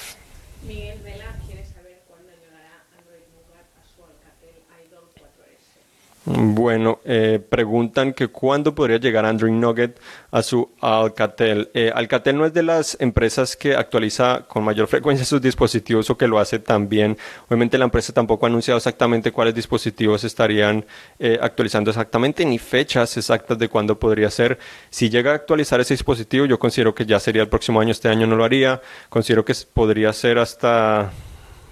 Miguel 0.64 1.00
Vela 1.02 1.34
quiere 1.44 1.64
saber 1.64 2.02
cuándo 2.06 2.30
llegará 2.32 2.84
Android 2.96 3.22
Nougat 3.34 3.66
a 3.66 3.82
su 3.82 4.04
Alcatel 4.04 4.62
Idol 4.86 5.10
4S. 5.14 6.15
Bueno, 6.28 6.98
eh, 7.04 7.38
preguntan 7.38 8.12
que 8.12 8.26
cuándo 8.26 8.74
podría 8.74 8.98
llegar 8.98 9.24
Android 9.24 9.52
Nugget 9.52 10.00
a 10.32 10.42
su 10.42 10.68
Alcatel. 10.80 11.70
Eh, 11.72 11.92
Alcatel 11.94 12.36
no 12.36 12.44
es 12.44 12.52
de 12.52 12.64
las 12.64 12.96
empresas 13.00 13.56
que 13.56 13.76
actualiza 13.76 14.44
con 14.48 14.64
mayor 14.64 14.88
frecuencia 14.88 15.24
sus 15.24 15.40
dispositivos 15.40 16.10
o 16.10 16.18
que 16.18 16.26
lo 16.26 16.40
hace 16.40 16.58
también. 16.58 17.16
Obviamente 17.46 17.78
la 17.78 17.84
empresa 17.84 18.12
tampoco 18.12 18.44
ha 18.44 18.48
anunciado 18.48 18.76
exactamente 18.76 19.30
cuáles 19.30 19.54
dispositivos 19.54 20.24
estarían 20.24 20.84
eh, 21.20 21.38
actualizando 21.40 21.92
exactamente 21.92 22.44
ni 22.44 22.58
fechas 22.58 23.16
exactas 23.16 23.56
de 23.56 23.68
cuándo 23.68 23.96
podría 23.96 24.28
ser. 24.28 24.58
Si 24.90 25.08
llega 25.08 25.30
a 25.30 25.36
actualizar 25.36 25.78
ese 25.78 25.94
dispositivo, 25.94 26.44
yo 26.46 26.58
considero 26.58 26.92
que 26.92 27.06
ya 27.06 27.20
sería 27.20 27.42
el 27.42 27.48
próximo 27.48 27.80
año. 27.80 27.92
Este 27.92 28.08
año 28.08 28.26
no 28.26 28.34
lo 28.34 28.42
haría. 28.42 28.80
Considero 29.10 29.44
que 29.44 29.54
podría 29.72 30.12
ser 30.12 30.38
hasta 30.38 31.12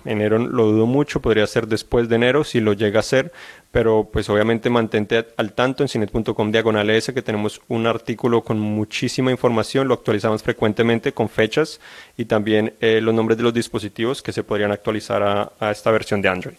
enero 0.04 0.38
lo 0.38 0.66
dudo 0.66 0.86
mucho, 0.86 1.20
podría 1.20 1.46
ser 1.46 1.66
después 1.66 2.08
de 2.08 2.16
enero 2.16 2.44
si 2.44 2.60
lo 2.60 2.72
llega 2.72 3.00
a 3.00 3.02
ser, 3.02 3.32
pero 3.70 4.08
pues 4.12 4.28
obviamente 4.28 4.70
mantente 4.70 5.26
al 5.36 5.52
tanto 5.52 5.82
en 5.82 5.88
cinet.com 5.88 6.52
diagonal 6.52 6.90
S 6.90 7.12
que 7.12 7.22
tenemos 7.22 7.60
un 7.68 7.86
artículo 7.86 8.42
con 8.42 8.58
muchísima 8.60 9.30
información, 9.30 9.88
lo 9.88 9.94
actualizamos 9.94 10.42
frecuentemente 10.42 11.12
con 11.12 11.28
fechas 11.28 11.80
y 12.16 12.26
también 12.26 12.74
eh, 12.80 13.00
los 13.00 13.14
nombres 13.14 13.36
de 13.36 13.44
los 13.44 13.54
dispositivos 13.54 14.22
que 14.22 14.32
se 14.32 14.44
podrían 14.44 14.72
actualizar 14.72 15.22
a, 15.22 15.52
a 15.58 15.70
esta 15.70 15.90
versión 15.90 16.22
de 16.22 16.28
Android. 16.28 16.54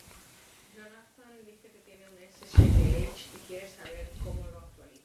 Jonathan 0.75 1.31
dice 1.45 1.69
que 1.71 1.79
tiene 1.85 2.05
un 2.09 2.17
S7 2.17 2.65
Edge 2.97 3.09
y 3.35 3.47
quiere 3.47 3.67
saber 3.69 4.09
cómo 4.23 4.47
lo 4.51 4.59
actualiza. 4.59 5.03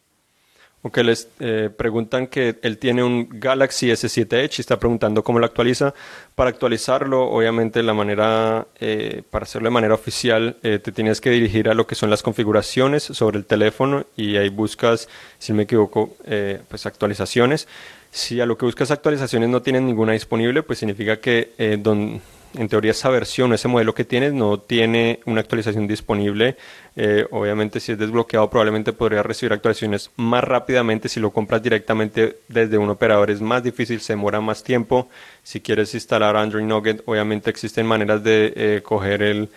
Ok, 0.83 0.97
les 0.99 1.29
eh, 1.41 1.69
preguntan 1.77 2.27
que 2.27 2.59
él 2.63 2.79
tiene 2.79 3.03
un 3.05 3.29
Galaxy 3.31 3.91
S7 3.91 4.33
Edge 4.33 4.55
y 4.59 4.61
está 4.63 4.79
preguntando 4.79 5.23
cómo 5.23 5.39
lo 5.39 5.45
actualiza. 5.45 5.93
Para 6.35 6.49
actualizarlo, 6.49 7.29
obviamente, 7.29 7.83
la 7.83 7.93
manera, 7.93 8.67
eh, 8.81 9.23
para 9.31 9.43
hacerlo 9.43 9.67
de 9.69 9.73
manera 9.75 9.93
oficial, 9.93 10.57
eh, 10.63 10.79
te 10.79 10.91
tienes 10.91 11.21
que 11.21 11.29
dirigir 11.29 11.69
a 11.69 11.75
lo 11.75 11.87
que 11.87 11.95
son 11.95 12.09
las 12.09 12.23
configuraciones 12.23 13.03
sobre 13.03 13.37
el 13.37 13.45
teléfono 13.45 14.07
y 14.17 14.39
ahí 14.39 14.49
buscas, 14.49 15.07
si 15.39 15.53
no 15.53 15.57
me 15.59 15.65
equivoco, 15.65 16.17
eh, 16.25 16.61
pues 16.67 16.87
actualizaciones. 16.87 17.69
Si 18.11 18.41
a 18.41 18.47
lo 18.47 18.57
que 18.57 18.65
buscas 18.65 18.91
actualizaciones 18.91 19.51
no 19.51 19.61
tienes 19.61 19.83
ninguna 19.83 20.13
disponible, 20.15 20.63
pues 20.63 20.79
significa 20.79 21.21
que 21.21 21.53
eh, 21.59 21.77
don- 21.79 22.23
en 22.55 22.69
teoría 22.69 22.91
esa 22.91 23.09
versión 23.11 23.53
ese 23.53 23.69
modelo 23.69 23.95
que 23.95 24.05
tienes 24.05 24.33
no 24.33 24.59
tiene 24.59 25.21
una 25.27 25.41
actualización 25.41 25.87
disponible. 25.87 26.57
Eh, 26.97 27.27
obviamente 27.31 27.81
si 27.81 27.93
es 27.93 27.99
desbloqueado 27.99 28.51
probablemente 28.51 28.93
podría 28.93 29.23
recibir 29.23 29.53
actualizaciones 29.53 30.11
más 30.17 30.43
rápidamente. 30.45 31.09
Si 31.09 31.21
lo 31.21 31.31
compras 31.31 31.63
directamente 31.63 32.39
desde 32.49 32.79
un 32.79 32.91
operador 32.91 33.31
es 33.31 33.41
más 33.41 33.63
difícil, 33.63 34.01
se 34.01 34.15
demora 34.15 34.41
más 34.41 34.63
tiempo. 34.63 35.09
Si 35.43 35.61
quieres 35.61 35.95
instalar 35.95 36.37
Android 36.37 36.65
Nugget, 36.65 37.03
obviamente 37.07 37.51
existen 37.51 37.87
maneras 37.87 38.23
de 38.25 38.53
eh, 38.57 38.83
coger 38.83 39.23
el, 39.23 39.51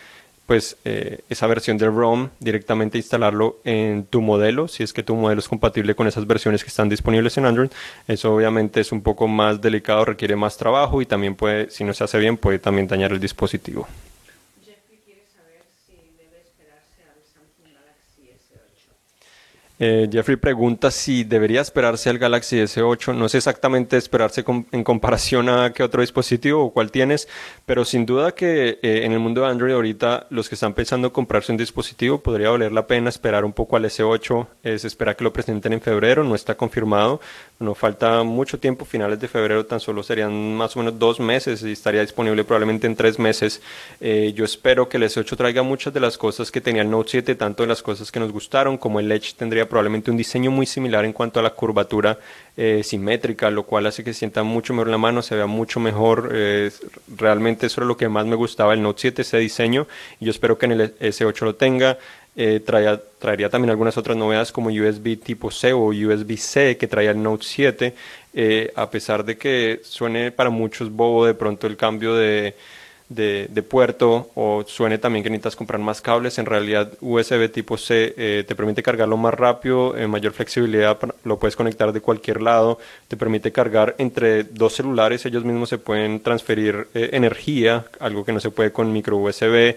pues 0.46 0.76
eh, 0.84 1.20
esa 1.30 1.48
versión 1.48 1.78
del 1.78 1.96
ROM 1.96 2.30
directamente 2.40 2.98
instalarlo 2.98 3.60
en 3.64 4.06
tu 4.06 4.22
modelo, 4.22 4.68
si 4.68 4.84
es 4.84 4.92
que 4.92 5.02
tu 5.02 5.16
modelo 5.16 5.40
es 5.40 5.48
compatible 5.48 5.96
con 5.96 6.08
esas 6.08 6.28
versiones 6.28 6.64
que 6.64 6.70
están 6.70 6.90
disponibles 6.90 7.38
en 7.38 7.46
Android. 7.46 7.70
Eso 8.08 8.36
obviamente 8.36 8.82
es 8.82 8.92
un 8.92 9.02
poco 9.02 9.28
más 9.28 9.62
delicado, 9.62 10.04
requiere 10.04 10.36
más 10.36 10.58
trabajo 10.58 11.02
y 11.02 11.06
también 11.06 11.36
puede, 11.36 11.70
si 11.70 11.84
no 11.84 11.94
se 11.94 12.04
hace 12.04 12.20
bien, 12.20 12.38
puede 12.38 12.60
también 12.60 12.88
dañar 12.88 13.14
el 13.14 13.20
dispositivo. 13.20 13.88
Jeffrey 14.66 15.00
quiere 15.06 15.24
saber 15.34 15.62
si 15.86 15.94
debe 16.18 16.42
esperarse 16.42 17.04
al 17.04 17.24
Samsung 17.24 17.74
Galaxy 17.74 18.30
S8. 18.30 18.92
Eh, 19.80 20.08
Jeffrey 20.12 20.38
pregunta 20.38 20.92
si 20.92 21.24
debería 21.24 21.62
esperarse 21.62 22.10
al 22.10 22.20
Galaxy 22.20 22.58
S8. 22.58 23.16
No 23.16 23.28
sé 23.28 23.38
exactamente 23.38 23.98
esperarse 23.98 24.46
en 24.72 24.84
comparación 24.84 25.50
a 25.50 25.74
qué 25.74 25.82
otro 25.82 26.02
dispositivo 26.02 26.64
o 26.64 26.72
cuál 26.72 26.92
tienes, 26.92 27.28
pero 27.66 27.84
sin 27.84 28.06
duda 28.06 28.34
que 28.34 28.80
eh, 28.84 29.02
en 29.04 29.14
el 29.14 29.20
mundo 29.20 29.42
de 29.42 29.48
Android 29.48 29.74
ahorita 29.74 30.28
los 30.30 30.48
que 30.48 30.56
están 30.56 30.74
pensando 30.74 31.08
en 31.08 31.14
comprarse 31.14 31.52
un 31.52 31.58
dispositivo 31.58 32.20
podría 32.20 32.52
valer 32.52 32.72
la 32.72 32.86
pena 32.86 33.10
esperar 33.10 33.46
un 33.46 33.54
poco 33.54 33.76
al 33.76 33.86
S8. 33.86 34.48
Eh, 34.64 34.78
se 34.78 34.88
espera 34.88 35.16
que 35.16 35.24
lo 35.24 35.34
presenten 35.34 35.74
en 35.74 35.82
febrero, 35.82 36.24
no 36.24 36.36
está 36.36 36.56
confirmado. 36.56 37.20
No 37.60 37.74
falta 37.74 38.24
mucho 38.24 38.60
tiempo, 38.60 38.86
finales 38.86 39.20
de 39.20 39.28
febrero 39.28 39.66
tan 39.66 39.80
solo 39.80 40.04
serían 40.04 40.56
más 40.56 40.76
o 40.76 40.80
menos 40.80 41.00
dos 41.00 41.20
meses 41.20 41.64
y 41.64 41.72
estaría 41.72 42.02
disponible 42.02 42.44
probablemente 42.44 42.88
en 42.88 42.96
tres 42.96 43.18
meses. 43.18 43.62
Yo 44.02 44.44
espero 44.44 44.90
que 44.90 44.98
el 44.98 45.04
S8 45.04 45.38
traiga 45.38 45.64
muchas 45.64 45.94
de 45.94 46.02
las 46.02 46.18
cosas 46.18 46.52
que 46.52 46.60
tenía 46.60 46.82
el 46.82 46.90
Note 46.90 47.12
7, 47.12 47.36
tanto 47.36 47.64
de 47.64 47.68
las 47.68 47.82
cosas 47.82 48.12
que 48.12 48.20
nos 48.20 48.34
gustaron 48.34 48.78
como 48.78 49.00
el 49.00 49.10
Edge 49.10 49.34
tendría 49.38 49.63
probablemente 49.68 50.12
un 50.12 50.18
diseño 50.18 50.52
muy 50.52 50.66
similar 50.66 51.06
en 51.06 51.14
cuanto 51.14 51.40
a 51.40 51.44
la 51.44 51.52
curvatura 51.52 52.20
eh, 52.56 52.82
simétrica, 52.84 53.50
lo 53.50 53.64
cual 53.64 53.86
hace 53.88 54.04
que 54.04 54.14
sienta 54.14 54.44
mucho 54.44 54.74
mejor 54.74 54.88
la 54.88 54.98
mano, 54.98 55.22
se 55.22 55.36
vea 55.36 55.48
mucho 55.48 55.80
mejor. 55.80 56.30
eh, 56.34 56.72
realmente 57.16 57.68
eso 57.68 57.82
era 57.82 57.88
lo 57.88 57.98
que 57.98 58.10
más 58.10 58.26
me 58.26 58.36
gustaba 58.36 58.72
del 58.72 58.82
Note 58.82 59.02
7, 59.02 59.22
ese 59.22 59.38
diseño, 59.38 59.88
y 60.20 60.26
yo 60.26 60.32
espero 60.32 60.58
que 60.58 60.66
en 60.66 60.72
el 60.74 60.96
S8 61.00 61.42
lo 61.42 61.56
tenga. 61.56 61.98
Eh, 62.36 62.62
traería 63.20 63.50
también 63.50 63.70
algunas 63.70 63.96
otras 63.96 64.18
novedades 64.18 64.52
como 64.52 64.70
USB 64.70 65.20
tipo 65.22 65.52
C 65.52 65.72
o 65.72 65.90
USB-C 65.90 66.78
que 66.78 66.88
traía 66.88 67.12
el 67.12 67.22
Note 67.22 67.46
7, 67.46 67.94
eh, 68.34 68.72
a 68.76 68.90
pesar 68.90 69.24
de 69.24 69.38
que 69.38 69.82
suene 69.84 70.32
para 70.32 70.50
muchos 70.50 70.92
bobo 70.92 71.28
de 71.28 71.36
pronto 71.36 71.68
el 71.68 71.78
cambio 71.78 72.16
de, 72.16 72.56
de, 73.10 73.64
puerto 73.64 74.32
o 74.36 74.64
suene 74.68 74.98
también 74.98 75.24
que 75.24 75.30
necesitas 75.30 75.56
comprar 75.56 75.80
más 75.80 76.02
cables, 76.02 76.38
en 76.38 76.46
realidad 76.46 76.92
USB 77.02 77.50
tipo 77.52 77.78
C 77.78 78.14
eh, 78.18 78.44
te 78.48 78.56
permite 78.56 78.84
cargarlo 78.84 79.18
más 79.18 79.34
rápido, 79.34 79.96
eh, 79.98 80.08
mayor 80.08 80.34
flexibilidad, 80.34 80.98
lo 81.24 81.40
puedes 81.40 81.56
conectar 81.56 81.92
de 81.92 82.02
cualquier 82.02 82.42
lado, 82.42 82.80
te 83.08 83.18
permite 83.18 83.52
cargar 83.52 83.96
entre 83.98 84.44
dos 84.44 84.74
celulares, 84.74 85.26
ellos 85.26 85.46
mismos 85.46 85.70
se 85.70 85.78
pueden 85.78 86.20
transferir 86.22 86.88
eh, 86.94 87.12
energía, 87.14 87.86
algo 88.00 88.26
que 88.26 88.34
no 88.34 88.40
se 88.40 88.52
puede 88.52 88.72
con 88.72 88.92
micro 88.92 89.18
USB, 89.18 89.76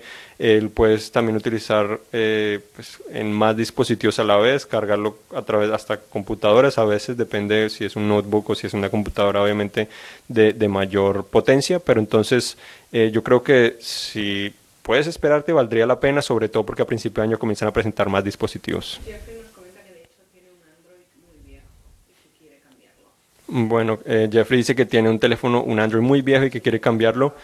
puedes 0.74 1.12
también 1.12 1.34
utilizar 1.34 1.98
pues, 2.10 3.02
en 3.10 3.32
más 3.32 3.56
dispositivos 3.56 4.18
a 4.18 4.24
la 4.24 4.36
vez, 4.36 4.66
cargarlo 4.66 5.16
a 5.34 5.40
través 5.40 5.70
hasta 5.70 5.96
computadoras 5.96 6.76
a 6.76 6.84
veces, 6.84 7.16
depende 7.16 7.70
si 7.70 7.86
es 7.86 7.96
un 7.96 8.06
notebook 8.06 8.50
o 8.50 8.54
si 8.54 8.66
es 8.66 8.74
una 8.74 8.90
computadora 8.90 9.42
obviamente 9.42 9.88
de, 10.28 10.52
de 10.52 10.68
mayor 10.68 11.24
potencia, 11.24 11.78
pero 11.78 12.00
entonces 12.00 12.58
eh, 12.98 13.10
yo 13.10 13.22
creo 13.22 13.42
que 13.42 13.76
si 13.78 14.54
puedes 14.80 15.06
esperarte 15.06 15.52
valdría 15.52 15.84
la 15.84 16.00
pena, 16.00 16.22
sobre 16.22 16.48
todo 16.48 16.64
porque 16.64 16.80
a 16.80 16.86
principio 16.86 17.20
de 17.22 17.28
año 17.28 17.38
comienzan 17.38 17.68
a 17.68 17.72
presentar 17.72 18.08
más 18.08 18.24
dispositivos. 18.24 18.98
Jeffrey 19.04 19.36
nos 19.36 19.50
comenta 19.50 19.82
que 19.82 19.92
de 19.92 20.00
hecho 20.04 20.22
tiene 20.32 20.48
un 20.48 20.62
Android 20.66 21.04
muy 21.28 21.44
viejo 21.44 21.66
y 22.08 22.22
que 22.22 22.38
quiere 22.38 22.60
cambiarlo. 22.62 23.68
Bueno, 23.68 23.98
eh, 24.06 24.30
Jeffrey 24.32 24.56
dice 24.58 24.74
que 24.74 24.86
tiene 24.86 25.10
un 25.10 25.18
teléfono, 25.18 25.62
un 25.62 25.78
Android 25.78 26.02
muy 26.02 26.22
viejo 26.22 26.46
y 26.46 26.50
que 26.50 26.62
quiere 26.62 26.80
cambiarlo. 26.80 27.34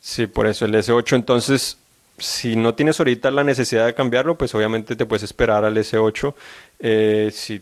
Sí, 0.00 0.26
por 0.26 0.46
eso 0.46 0.64
el 0.64 0.74
S8. 0.74 1.14
Entonces, 1.14 1.76
si 2.16 2.56
no 2.56 2.74
tienes 2.74 2.98
ahorita 2.98 3.30
la 3.30 3.44
necesidad 3.44 3.84
de 3.84 3.92
cambiarlo, 3.92 4.38
pues 4.38 4.54
obviamente 4.54 4.96
te 4.96 5.04
puedes 5.04 5.24
esperar 5.24 5.62
al 5.62 5.76
S8. 5.76 6.34
Eh, 6.78 7.30
si 7.34 7.60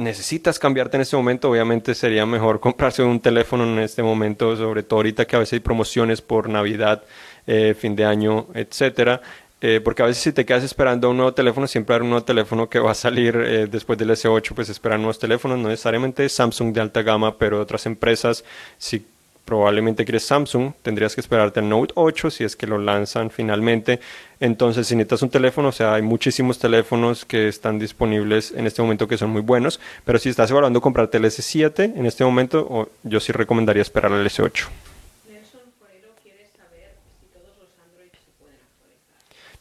necesitas 0.00 0.58
cambiarte 0.58 0.96
en 0.96 1.02
este 1.02 1.16
momento, 1.16 1.50
obviamente 1.50 1.94
sería 1.94 2.26
mejor 2.26 2.58
comprarse 2.66 3.02
un 3.02 3.20
teléfono 3.20 3.64
en 3.64 3.78
este 3.78 4.02
momento, 4.02 4.56
sobre 4.56 4.82
todo 4.82 5.00
ahorita 5.00 5.26
que 5.26 5.36
a 5.36 5.38
veces 5.38 5.54
hay 5.54 5.60
promociones 5.60 6.22
por 6.22 6.48
Navidad, 6.48 7.04
eh, 7.46 7.74
fin 7.78 7.94
de 7.94 8.04
año, 8.04 8.46
etcétera. 8.54 9.20
Eh, 9.62 9.80
porque 9.84 10.02
a 10.02 10.06
veces 10.06 10.22
si 10.22 10.32
te 10.32 10.46
quedas 10.46 10.64
esperando 10.64 11.10
un 11.10 11.18
nuevo 11.18 11.34
teléfono, 11.34 11.66
siempre 11.66 11.94
hay 11.94 12.00
un 12.00 12.08
nuevo 12.08 12.24
teléfono 12.24 12.70
que 12.70 12.78
va 12.78 12.92
a 12.92 12.94
salir 12.94 13.36
eh, 13.36 13.66
después 13.70 13.98
del 13.98 14.10
S8, 14.10 14.54
pues 14.54 14.70
esperan 14.70 15.02
nuevos 15.02 15.18
teléfonos, 15.18 15.58
no 15.58 15.68
necesariamente 15.68 16.26
Samsung 16.30 16.72
de 16.72 16.80
alta 16.80 17.02
gama, 17.02 17.36
pero 17.36 17.60
otras 17.60 17.84
empresas, 17.84 18.42
si 18.78 19.04
probablemente 19.50 20.04
quieres 20.04 20.24
Samsung, 20.26 20.74
tendrías 20.80 21.16
que 21.16 21.20
esperarte 21.20 21.58
al 21.58 21.68
Note 21.68 21.92
8 21.96 22.30
si 22.30 22.44
es 22.44 22.54
que 22.54 22.68
lo 22.68 22.78
lanzan 22.78 23.30
finalmente. 23.30 23.98
Entonces, 24.38 24.86
si 24.86 24.94
necesitas 24.94 25.22
un 25.22 25.30
teléfono, 25.30 25.70
o 25.70 25.72
sea, 25.72 25.94
hay 25.94 26.02
muchísimos 26.02 26.60
teléfonos 26.60 27.24
que 27.24 27.48
están 27.48 27.80
disponibles 27.80 28.52
en 28.52 28.68
este 28.68 28.80
momento 28.80 29.08
que 29.08 29.18
son 29.18 29.30
muy 29.30 29.42
buenos, 29.42 29.80
pero 30.04 30.20
si 30.20 30.28
estás 30.28 30.52
evaluando 30.52 30.80
comprarte 30.80 31.18
el 31.18 31.24
S7 31.24 31.96
en 31.96 32.06
este 32.06 32.22
momento, 32.22 32.90
yo 33.02 33.18
sí 33.18 33.32
recomendaría 33.32 33.82
esperar 33.82 34.12
al 34.12 34.24
S8. 34.24 34.68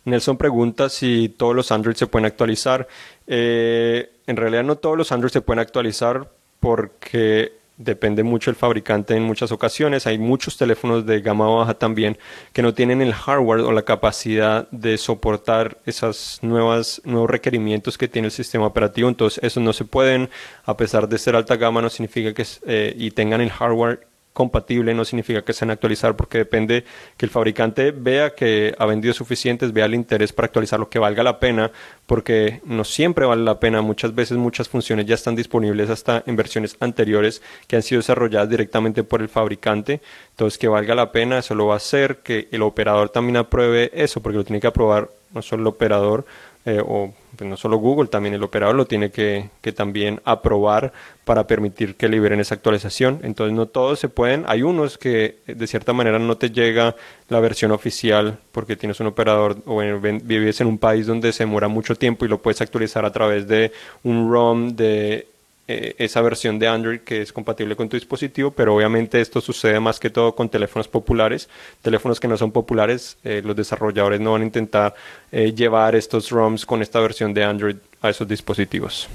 Nelson 0.06 0.38
pregunta 0.38 0.89
si 0.89 1.30
todos 1.30 1.56
los 1.56 1.71
Android 1.71 1.95
se 1.95 2.06
pueden 2.06 2.28
actualizar. 2.28 2.88
Eh, 3.25 4.12
en 4.28 4.38
realidad 4.38 4.63
no 4.63 4.75
todos 4.75 4.95
los 4.95 5.12
Android 5.12 5.32
se 5.32 5.41
pueden 5.41 5.60
actualizar 5.60 6.30
porque 6.60 7.59
depende 7.80 8.24
mucho 8.24 8.52
el 8.52 8.58
fabricante 8.58 9.15
en 9.15 9.24
muchas 9.24 9.52
ocasiones. 9.52 10.06
Hay 10.06 10.20
muchos 10.20 10.58
teléfonos 10.58 11.06
de 11.06 11.22
gama 11.22 11.48
baja 11.48 11.74
también 11.74 12.18
que 12.54 12.62
no 12.62 12.74
tienen 12.74 13.02
el 13.02 13.13
hardware 13.13 13.62
o 13.62 13.72
la 13.72 13.82
capacidad 13.82 14.70
de 14.70 14.98
soportar 14.98 15.78
esos 15.86 16.39
nuevos 16.44 17.02
requerimientos 17.06 17.98
que 17.98 18.08
tiene 18.08 18.28
el 18.28 18.32
sistema 18.32 18.68
operativo. 18.68 19.08
Entonces, 19.08 19.42
esos 19.44 19.63
no 19.63 19.74
se 19.74 19.86
pueden, 19.86 20.30
a 20.65 20.76
pesar 20.78 21.08
de 21.08 21.18
ser 21.18 21.36
alta 21.36 21.56
gama, 21.56 21.82
no 21.82 21.89
significa 21.89 22.34
que 22.34 22.46
eh, 22.68 22.94
y 22.98 23.12
tengan 23.12 23.42
el 23.42 23.50
hardware 23.50 24.09
compatible 24.34 24.94
no 24.94 25.06
significa 25.06 25.42
que 25.42 25.54
sean 25.54 25.72
actualizar 25.72 26.15
porque 26.15 26.38
depende 26.38 26.86
que 27.18 27.26
el 27.26 27.30
fabricante 27.30 27.92
vea 27.92 28.36
que 28.36 28.74
ha 28.78 28.86
vendido 28.86 29.13
suficientes, 29.13 29.74
vea 29.74 29.86
el 29.86 29.96
interés 29.96 30.32
para 30.34 30.46
actualizar 30.46 30.80
lo 30.80 30.89
que 30.89 31.00
valga 31.00 31.24
la 31.24 31.39
pena, 31.39 31.72
porque 32.06 32.62
no 32.65 32.84
siempre 32.84 33.26
vale 33.26 33.44
la 33.44 33.60
pena, 33.60 33.82
muchas 33.82 34.15
veces 34.15 34.38
muchas 34.38 34.70
funciones 34.70 35.06
ya 35.06 35.15
están 35.15 35.36
disponibles 35.36 35.89
hasta 35.89 36.24
en 36.26 36.36
versiones 36.36 36.78
anteriores 36.80 37.42
que 37.68 37.76
han 37.76 37.84
sido 37.84 38.00
desarrolladas 38.00 38.50
directamente 38.50 39.04
por 39.04 39.22
el 39.22 39.30
fabricante, 39.30 40.02
entonces 40.32 40.58
que 40.58 40.68
valga 40.68 40.96
la 40.96 41.12
pena, 41.12 41.39
eso 41.39 41.56
lo 41.56 41.68
va 41.68 41.74
a 41.74 41.78
hacer, 41.78 42.18
que 42.18 42.48
el 42.52 42.62
operador 42.62 43.10
también 43.10 43.38
apruebe 43.38 43.92
eso, 43.94 44.22
porque 44.22 44.38
lo 44.38 44.44
tiene 44.44 44.62
que 44.62 44.68
aprobar 44.68 45.10
no 45.34 45.42
solo 45.42 45.62
el 45.62 45.68
operador, 45.68 46.26
eh, 46.65 46.82
o 46.86 47.13
pues, 47.38 47.50
no 47.50 47.56
solo 47.56 47.78
Google, 47.78 48.10
también 48.10 48.36
el 48.36 48.43
operador 48.43 48.76
lo 48.76 48.86
tiene 48.86 49.12
que, 49.12 49.50
que, 49.62 49.72
también 49.72 50.19
aprobar 50.26 50.91
para 51.24 51.48
permitir 51.48 51.95
que 51.95 52.10
liberen 52.10 52.39
esa 52.39 52.56
actualización. 52.56 53.22
Entonces 53.24 53.56
no 53.56 53.65
todos 53.67 54.00
se 54.00 54.10
pueden, 54.10 54.43
hay 54.48 54.62
unos 54.62 54.98
que 54.98 55.38
de 55.48 55.67
cierta 55.67 55.93
manera 55.93 56.19
no 56.19 56.38
te 56.38 56.52
llega 56.52 56.95
la 57.30 57.39
versión 57.39 57.72
oficial 57.72 58.39
porque 58.52 58.76
tienes 58.76 59.00
un 59.00 59.08
operador 59.08 59.58
o 59.65 59.80
vives 59.80 60.60
en 60.60 60.67
un 60.67 60.78
país 60.78 61.08
donde 61.08 61.32
se 61.32 61.43
demora 61.43 61.69
mucho 61.69 61.95
tiempo 61.95 62.26
y 62.26 62.28
lo 62.28 62.41
puedes 62.41 62.62
actualizar 62.62 63.06
a 63.06 63.12
través 63.12 63.48
de 63.48 63.72
un 64.04 64.30
ROM 64.30 64.76
de 64.76 65.28
eh, 65.71 65.93
esa 65.99 66.19
versión 66.21 66.58
de 66.58 66.67
Android 66.67 67.01
que 67.01 67.21
es 67.21 67.32
compatible 67.32 67.75
con 67.75 67.88
tu 67.88 67.95
dispositivo, 67.95 68.49
pero 68.49 68.75
obviamente 68.75 69.21
esto 69.21 69.39
sucede 69.39 69.79
más 69.79 69.99
que 69.99 70.10
todo 70.10 70.34
con 70.34 70.49
teléfonos 70.49 70.88
populares. 70.88 71.47
Teléfonos 71.84 72.19
que 72.19 72.27
no 72.27 72.38
son 72.38 72.51
populares, 72.51 73.19
eh, 73.23 73.43
los 73.45 73.55
desarrolladores 73.55 74.19
no 74.19 74.32
van 74.32 74.41
a 74.41 74.45
intentar 74.45 74.95
eh, 75.32 75.53
llevar 75.53 75.95
estos 75.95 76.32
ROMs 76.32 76.65
con 76.65 76.82
esta 76.82 76.99
versión 76.99 77.36
de 77.36 77.43
Android 77.43 77.75
a 78.01 78.10
esos 78.10 78.27
dispositivos. 78.27 79.08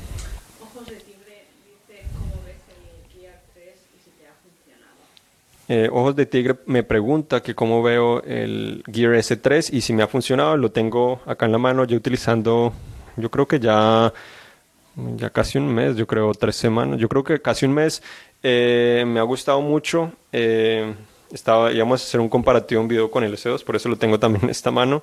Ojos 0.62 0.86
de 0.86 0.94
Tigre 0.94 1.42
dice 1.64 2.04
cómo 2.12 2.40
ves 2.46 2.54
el 2.70 3.20
Gear 3.20 3.40
3 3.52 3.74
y 3.74 4.04
si 4.04 4.10
te 4.12 4.28
ha 4.28 4.34
funcionado. 4.40 6.00
Ojos 6.00 6.14
de 6.14 6.26
Tigre 6.26 6.54
me 6.66 6.84
pregunta 6.84 7.42
que 7.42 7.56
cómo 7.56 7.82
veo 7.82 8.22
el 8.22 8.84
Gear 8.92 9.14
S3 9.14 9.70
y 9.72 9.80
si 9.80 9.92
me 9.92 10.04
ha 10.04 10.06
funcionado. 10.06 10.56
Lo 10.56 10.70
tengo 10.70 11.20
acá 11.26 11.46
en 11.46 11.50
la 11.50 11.58
mano, 11.58 11.84
ya 11.84 11.96
utilizando, 11.96 12.72
yo 13.16 13.28
creo 13.28 13.48
que 13.48 13.58
ya 13.58 14.12
ya 14.96 15.30
casi 15.30 15.58
un 15.58 15.72
mes, 15.72 15.96
yo 15.96 16.06
creo, 16.06 16.32
tres 16.34 16.56
semanas, 16.56 16.98
yo 16.98 17.08
creo 17.08 17.24
que 17.24 17.40
casi 17.40 17.66
un 17.66 17.74
mes. 17.74 18.02
Eh, 18.42 19.04
me 19.06 19.20
ha 19.20 19.22
gustado 19.22 19.60
mucho. 19.60 20.12
Eh, 20.32 20.94
estaba, 21.32 21.72
íbamos 21.72 22.00
a 22.00 22.04
hacer 22.04 22.20
un 22.20 22.28
comparativo, 22.28 22.80
un 22.80 22.88
video 22.88 23.10
con 23.10 23.24
el 23.24 23.34
S2, 23.34 23.64
por 23.64 23.76
eso 23.76 23.88
lo 23.88 23.96
tengo 23.96 24.18
también 24.18 24.44
en 24.44 24.50
esta 24.50 24.70
mano. 24.70 25.02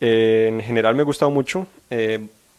Eh, 0.00 0.48
en 0.52 0.60
general 0.60 0.94
me 0.94 1.02
ha 1.02 1.04
gustado 1.04 1.30
mucho. 1.30 1.66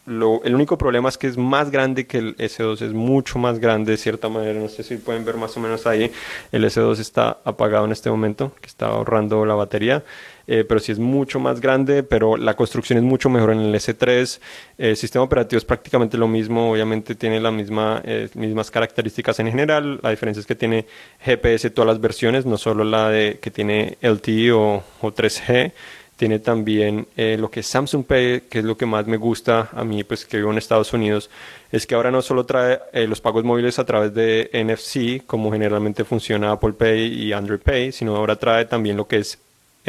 Lo, 0.06 0.42
el 0.42 0.54
único 0.54 0.78
problema 0.78 1.10
es 1.10 1.18
que 1.18 1.26
es 1.26 1.36
más 1.36 1.70
grande 1.70 2.06
que 2.06 2.16
el 2.16 2.36
S2, 2.38 2.80
es 2.80 2.92
mucho 2.94 3.38
más 3.38 3.58
grande 3.58 3.92
de 3.92 3.98
cierta 3.98 4.30
manera. 4.30 4.58
No 4.58 4.68
sé 4.68 4.82
si 4.82 4.96
pueden 4.96 5.24
ver 5.24 5.36
más 5.36 5.54
o 5.56 5.60
menos 5.60 5.86
ahí. 5.86 6.10
El 6.50 6.64
S2 6.64 6.98
está 6.98 7.38
apagado 7.44 7.84
en 7.84 7.92
este 7.92 8.08
momento, 8.08 8.52
que 8.60 8.68
está 8.68 8.86
ahorrando 8.86 9.44
la 9.44 9.54
batería. 9.54 10.02
Eh, 10.50 10.64
pero 10.64 10.80
sí 10.80 10.92
es 10.92 10.98
mucho 10.98 11.38
más 11.38 11.60
grande, 11.60 12.02
pero 12.02 12.38
la 12.38 12.56
construcción 12.56 12.96
es 12.96 13.04
mucho 13.04 13.28
mejor 13.28 13.52
en 13.52 13.60
el 13.60 13.74
S3. 13.74 14.40
El 14.78 14.96
sistema 14.96 15.22
operativo 15.22 15.58
es 15.58 15.64
prácticamente 15.66 16.16
lo 16.16 16.26
mismo, 16.26 16.72
obviamente 16.72 17.14
tiene 17.14 17.38
las 17.38 17.52
misma, 17.52 18.00
eh, 18.02 18.30
mismas 18.32 18.70
características 18.70 19.38
en 19.40 19.48
general. 19.48 20.00
La 20.02 20.08
diferencia 20.08 20.40
es 20.40 20.46
que 20.46 20.54
tiene 20.54 20.86
GPS 21.20 21.68
todas 21.68 21.88
las 21.88 22.00
versiones, 22.00 22.46
no 22.46 22.56
solo 22.56 22.82
la 22.82 23.10
de 23.10 23.38
que 23.42 23.50
tiene 23.50 23.98
LTE 24.00 24.52
o, 24.52 24.82
o 25.02 25.12
3G 25.12 25.72
tiene 26.16 26.40
también 26.40 27.06
eh, 27.16 27.36
lo 27.38 27.48
que 27.48 27.60
es 27.60 27.66
Samsung 27.68 28.04
Pay, 28.04 28.40
que 28.50 28.58
es 28.58 28.64
lo 28.64 28.76
que 28.76 28.86
más 28.86 29.06
me 29.06 29.18
gusta 29.18 29.68
a 29.70 29.84
mí, 29.84 30.02
pues 30.02 30.24
que 30.24 30.38
vivo 30.38 30.50
en 30.50 30.58
Estados 30.58 30.92
Unidos, 30.92 31.30
es 31.70 31.86
que 31.86 31.94
ahora 31.94 32.10
no 32.10 32.22
solo 32.22 32.44
trae 32.44 32.80
los 33.06 33.20
pagos 33.20 33.44
móviles 33.44 33.78
a 33.78 33.84
través 33.84 34.12
de 34.14 34.50
NFC, 34.52 35.24
como 35.24 35.52
generalmente 35.52 36.02
funciona 36.02 36.50
Apple 36.50 36.72
Pay 36.72 37.22
y 37.22 37.32
Android 37.32 37.60
Pay, 37.60 37.92
sino 37.92 38.16
ahora 38.16 38.34
trae 38.34 38.64
también 38.64 38.96
lo 38.96 39.06
que 39.06 39.18
es 39.18 39.38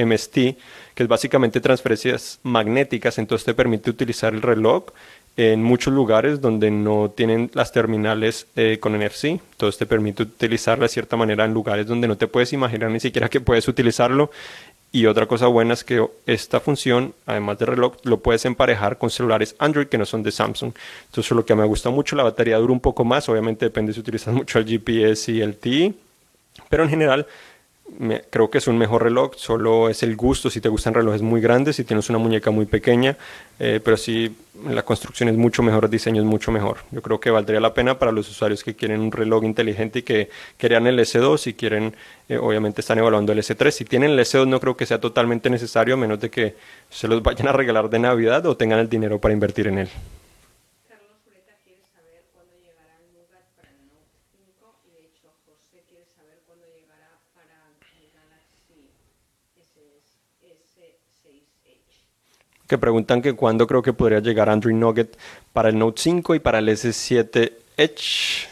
MST, 0.06 0.34
que 0.96 1.04
es 1.04 1.08
básicamente 1.08 1.62
transferencias 1.62 2.40
magnéticas, 2.44 3.18
entonces 3.18 3.46
te 3.46 3.54
permite 3.54 3.90
utilizar 3.90 4.34
el 4.34 4.42
reloj 4.42 4.86
en 5.38 5.64
muchos 5.64 5.94
lugares 5.94 6.42
donde 6.42 6.70
no 6.70 7.12
tienen 7.16 7.50
las 7.54 7.72
terminales 7.72 8.48
eh, 8.56 8.78
con 8.80 8.98
NFC, 8.98 9.26
entonces 9.26 9.78
te 9.78 9.86
permite 9.86 10.24
utilizarla 10.24 10.84
de 10.84 10.90
cierta 10.90 11.16
manera 11.16 11.46
en 11.46 11.54
lugares 11.54 11.88
donde 11.88 12.08
no 12.08 12.18
te 12.18 12.28
puedes 12.28 12.52
imaginar 12.52 12.92
ni 12.92 13.00
siquiera 13.00 13.30
que 13.30 13.40
puedes 13.40 13.68
utilizarlo. 13.68 14.32
Y 14.92 15.06
otra 15.06 15.28
cosa 15.28 15.46
buena 15.46 15.76
es 15.76 15.84
que 15.84 16.04
esta 16.26 16.60
función, 16.60 17.14
además 17.28 17.60
de 17.60 17.68
reloj, 17.68 17.94
lo 18.04 18.20
puedes 18.22 18.44
emparejar 18.46 18.98
con 18.98 19.12
celulares 19.12 19.56
Android 19.60 19.88
que 19.88 20.00
no 20.00 20.06
son 20.06 20.24
de 20.24 20.32
Samsung. 20.32 20.74
Entonces, 21.06 21.32
lo 21.32 21.46
que 21.46 21.54
me 21.54 21.64
gusta 21.64 21.92
mucho, 21.92 22.16
la 22.16 22.24
batería 22.24 22.58
dura 22.58 22.74
un 22.74 22.80
poco 22.80 23.06
más. 23.06 23.30
Obviamente 23.30 23.66
depende 23.66 23.94
si 23.94 24.00
utilizas 24.00 24.34
mucho 24.34 24.58
el 24.58 24.66
GPS 24.66 25.32
y 25.32 25.42
el 25.42 25.58
TI. 25.58 25.94
Pero 26.70 26.84
en 26.84 26.90
general, 26.90 27.28
creo 28.30 28.50
que 28.50 28.60
es 28.60 28.68
un 28.68 28.78
mejor 28.78 29.04
reloj, 29.04 29.34
solo 29.36 29.90
es 29.90 30.04
el 30.04 30.16
gusto 30.16 30.50
si 30.50 30.62
te 30.62 30.70
gustan 30.70 30.94
relojes 30.94 31.22
muy 31.22 31.42
grandes, 31.42 31.76
si 31.76 31.84
tienes 31.84 32.10
una 32.10 32.18
muñeca 32.18 32.52
muy 32.52 32.66
pequeña, 32.66 33.18
eh, 33.60 33.80
pero 33.84 33.98
si 33.98 34.36
la 34.68 34.84
construcción 34.84 35.30
es 35.30 35.36
mucho 35.36 35.64
mejor, 35.64 35.86
el 35.86 35.92
diseño 35.92 36.22
es 36.22 36.28
mucho 36.28 36.52
mejor. 36.52 36.78
Yo 36.92 37.02
creo 37.02 37.20
que 37.20 37.30
valdría 37.30 37.60
la 37.60 37.74
pena 37.74 38.00
para 38.00 38.12
los 38.12 38.30
usuarios 38.30 38.64
que 38.64 38.76
quieren 38.76 39.02
un 39.02 39.12
reloj 39.12 39.44
inteligente 39.44 40.00
y 40.00 40.02
que 40.04 40.30
querían 40.58 40.88
el 40.88 41.00
S2 41.00 41.48
y 41.48 41.54
quieren, 41.54 41.96
eh, 42.28 42.38
obviamente 42.38 42.82
están 42.82 43.00
evaluando 43.00 43.32
el 43.32 43.40
S3. 43.40 43.72
Si 43.72 43.86
tienen 43.86 44.12
el 44.12 44.20
S2 44.20 44.48
no 44.48 44.60
creo 44.60 44.78
que 44.78 44.86
sea 44.86 45.00
totalmente 45.00 45.50
necesario, 45.50 45.96
a 45.96 45.98
menos 45.98 46.20
de 46.20 46.30
que 46.30 46.56
se 46.90 47.08
los 47.08 47.22
vayan 47.24 47.48
a 47.48 47.52
regalar 47.54 47.90
de 47.90 48.00
Navidad 48.00 48.46
o 48.46 48.56
tengan 48.56 48.80
el 48.80 48.90
dinero 48.90 49.20
para 49.20 49.34
invertir 49.34 49.68
en 49.68 49.80
él. 49.80 49.90
Que 62.70 62.78
preguntan 62.78 63.24
que 63.24 63.34
cuándo 63.34 63.66
creo 63.66 63.82
que 63.82 63.94
podría 63.94 64.20
llegar 64.20 64.48
Android 64.48 64.76
Nugget 64.76 65.18
para 65.52 65.70
el 65.70 65.80
Note 65.80 66.00
5 66.04 66.36
y 66.36 66.40
para 66.40 66.60
el 66.60 66.70
S7 66.70 67.52
Edge, 67.76 68.48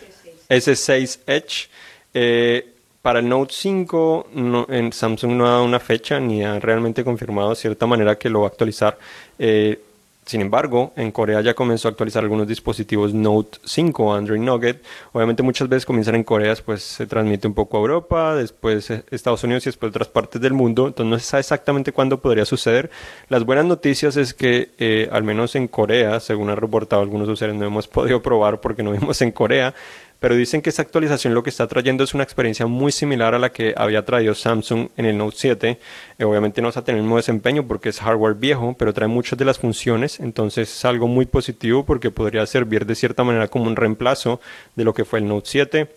S6 0.50 1.20
Edge. 1.28 2.66
Para 3.04 3.20
el 3.20 3.30
Note 3.30 3.54
5 3.54 4.28
en 4.70 4.92
Samsung 4.92 5.34
no 5.34 5.46
ha 5.46 5.52
dado 5.52 5.66
una 5.66 5.80
fecha 5.80 6.20
ni 6.20 6.44
ha 6.44 6.60
realmente 6.60 7.04
confirmado 7.04 7.52
de 7.52 7.58
cierta 7.58 7.86
manera 7.86 8.18
que 8.18 8.30
lo 8.30 8.42
va 8.42 8.48
a 8.48 8.50
actualizar. 8.50 8.98
Eh, 9.38 9.80
sin 10.28 10.42
embargo, 10.42 10.92
en 10.98 11.12
Corea 11.14 11.40
ya 11.40 11.54
comenzó 11.54 11.88
a 11.88 11.92
actualizar 11.92 12.22
algunos 12.22 12.48
dispositivos 12.48 13.14
Note 13.14 13.60
5 13.64 14.14
Android 14.14 14.42
Nugget. 14.42 14.84
Obviamente 15.14 15.42
muchas 15.42 15.70
veces 15.70 15.86
comienzan 15.86 16.16
en 16.16 16.26
Corea, 16.26 16.50
después 16.50 16.84
se 16.84 17.08
transmite 17.08 17.48
un 17.48 17.54
poco 17.54 17.78
a 17.78 17.80
Europa, 17.80 18.36
después 18.36 18.92
Estados 19.10 19.46
Unidos 19.46 19.66
y 19.66 19.70
después 19.70 19.90
otras 19.90 20.10
partes 20.10 20.42
del 20.42 20.52
mundo. 20.52 20.88
Entonces 20.88 21.10
no 21.10 21.18
se 21.18 21.26
sabe 21.26 21.40
exactamente 21.40 21.94
cuándo 21.94 22.20
podría 22.20 22.44
suceder. 22.44 22.92
Las 23.30 23.46
buenas 23.46 23.64
noticias 23.64 24.18
es 24.18 24.34
que 24.34 24.72
eh, 24.78 25.08
al 25.14 25.24
menos 25.24 25.56
en 25.56 25.70
Corea, 25.70 26.20
según 26.20 26.50
han 26.50 26.58
reportado 26.58 27.02
algunos 27.02 27.30
usuarios, 27.30 27.58
no 27.58 27.66
hemos 27.66 27.88
podido 27.88 28.22
probar 28.22 28.60
porque 28.60 28.84
no 28.84 28.92
vimos 28.92 29.22
en 29.22 29.32
Corea, 29.32 29.74
pero 30.20 30.36
dicen 30.36 30.62
que 30.62 30.70
esta 30.70 30.82
actualización 30.82 31.34
lo 31.34 31.44
que 31.44 31.50
está 31.50 31.68
trayendo 31.68 32.04
es 32.04 32.14
una 32.14 32.24
experiencia 32.24 32.66
muy 32.66 32.92
similar 32.92 33.36
a 33.36 33.40
la 33.40 33.52
que 33.52 33.74
había 33.78 34.04
traído 34.06 34.34
Samsung 34.34 34.90
en 34.98 35.06
el 35.06 35.18
Note 35.18 35.38
7. 35.38 35.80
Eh, 36.18 36.24
obviamente 36.24 36.62
no 36.62 36.68
vas 36.68 36.78
a 36.78 36.84
tener 36.84 37.00
el 37.00 37.04
mismo 37.04 37.18
desempeño 37.18 37.68
porque 37.68 37.90
es 37.90 38.00
hardware 38.00 38.36
viejo, 38.36 38.76
pero 38.78 38.94
trae 38.94 39.08
muchas 39.08 39.38
de 39.38 39.46
las 39.46 39.60
funciones, 39.60 40.20
entonces 40.20 40.70
es 40.70 40.86
algo 40.86 41.08
muy 41.08 41.26
positivo 41.26 41.86
porque 41.86 42.12
podría 42.12 42.46
servir 42.46 42.86
de 42.86 42.96
cierta 42.96 43.24
manera 43.24 43.48
como 43.48 43.66
un 43.66 43.76
reemplazo 43.76 44.42
de 44.76 44.84
lo 44.84 44.94
que 44.94 45.06
fue 45.06 45.20
el 45.20 45.28
Note 45.28 45.50
7. 45.50 45.88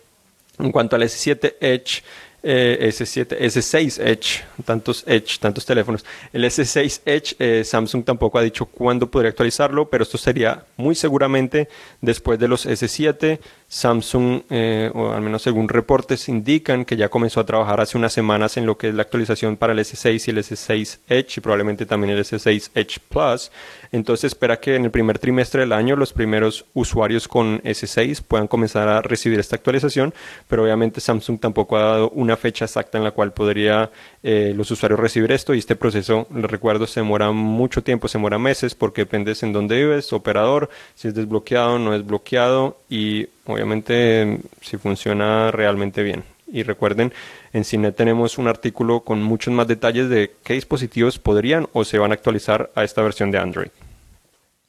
En 0.59 0.71
cuanto 0.71 0.95
al 0.95 1.03
S7 1.03 1.55
Edge, 1.59 2.03
eh, 2.43 2.89
S7, 2.91 3.37
S6 3.39 3.99
Edge, 4.03 4.43
tantos 4.65 5.03
Edge, 5.05 5.37
tantos 5.39 5.65
teléfonos. 5.65 6.03
El 6.33 6.43
S6 6.43 7.01
Edge, 7.05 7.35
eh, 7.37 7.63
Samsung 7.63 8.03
tampoco 8.03 8.39
ha 8.39 8.41
dicho 8.41 8.65
cuándo 8.65 9.09
podría 9.09 9.29
actualizarlo, 9.29 9.89
pero 9.89 10.03
esto 10.03 10.17
sería 10.17 10.65
muy 10.77 10.95
seguramente 10.95 11.69
después 12.01 12.39
de 12.39 12.47
los 12.47 12.65
S7, 12.65 13.39
Samsung, 13.73 14.41
eh, 14.49 14.91
o 14.93 15.13
al 15.13 15.21
menos 15.21 15.43
según 15.43 15.69
reportes, 15.69 16.27
indican 16.27 16.83
que 16.83 16.97
ya 16.97 17.07
comenzó 17.07 17.39
a 17.39 17.45
trabajar 17.45 17.79
hace 17.79 17.97
unas 17.97 18.11
semanas 18.11 18.57
en 18.57 18.65
lo 18.65 18.77
que 18.77 18.89
es 18.89 18.93
la 18.93 19.03
actualización 19.03 19.55
para 19.55 19.71
el 19.71 19.79
S6 19.79 20.27
y 20.27 20.31
el 20.31 20.39
S6 20.39 20.99
Edge 21.07 21.37
y 21.37 21.39
probablemente 21.39 21.85
también 21.85 22.11
el 22.11 22.19
S6 22.19 22.71
Edge 22.75 22.99
Plus. 23.07 23.49
Entonces 23.93 24.25
espera 24.25 24.59
que 24.59 24.75
en 24.75 24.83
el 24.83 24.91
primer 24.91 25.19
trimestre 25.19 25.61
del 25.61 25.71
año 25.71 25.95
los 25.95 26.11
primeros 26.11 26.65
usuarios 26.73 27.29
con 27.29 27.61
S6 27.61 28.21
puedan 28.27 28.47
comenzar 28.47 28.89
a 28.89 29.01
recibir 29.01 29.39
esta 29.39 29.55
actualización, 29.55 30.13
pero 30.49 30.63
obviamente 30.63 30.99
Samsung 30.99 31.39
tampoco 31.39 31.77
ha 31.77 31.83
dado 31.83 32.09
una 32.09 32.35
fecha 32.35 32.65
exacta 32.65 32.97
en 32.97 33.05
la 33.05 33.11
cual 33.11 33.31
podría 33.31 33.89
eh, 34.21 34.53
los 34.53 34.69
usuarios 34.69 34.99
recibir 34.99 35.31
esto 35.31 35.53
y 35.53 35.59
este 35.59 35.77
proceso, 35.77 36.27
les 36.35 36.51
recuerdo, 36.51 36.87
se 36.87 36.99
demora 36.99 37.31
mucho 37.31 37.83
tiempo, 37.83 38.09
se 38.09 38.17
demora 38.17 38.37
meses 38.37 38.75
porque 38.75 39.03
dependes 39.03 39.43
en 39.43 39.53
dónde 39.53 39.77
vives, 39.77 40.11
operador, 40.11 40.69
si 40.93 41.07
es 41.07 41.15
desbloqueado, 41.15 41.79
no 41.79 41.95
es 41.95 42.05
bloqueado 42.05 42.77
y 42.89 43.29
obviamente 43.45 44.39
si 44.61 44.77
funciona 44.77 45.51
realmente 45.51 46.03
bien. 46.03 46.23
Y 46.47 46.63
recuerden, 46.63 47.13
en 47.53 47.63
Cine 47.63 47.91
tenemos 47.93 48.37
un 48.37 48.47
artículo 48.47 49.01
con 49.01 49.23
muchos 49.23 49.53
más 49.53 49.67
detalles 49.67 50.09
de 50.09 50.33
qué 50.43 50.53
dispositivos 50.53 51.17
podrían 51.17 51.67
o 51.71 51.85
se 51.85 51.97
van 51.97 52.11
a 52.11 52.15
actualizar 52.15 52.71
a 52.75 52.83
esta 52.83 53.01
versión 53.01 53.31
de 53.31 53.37
Android. 53.39 53.71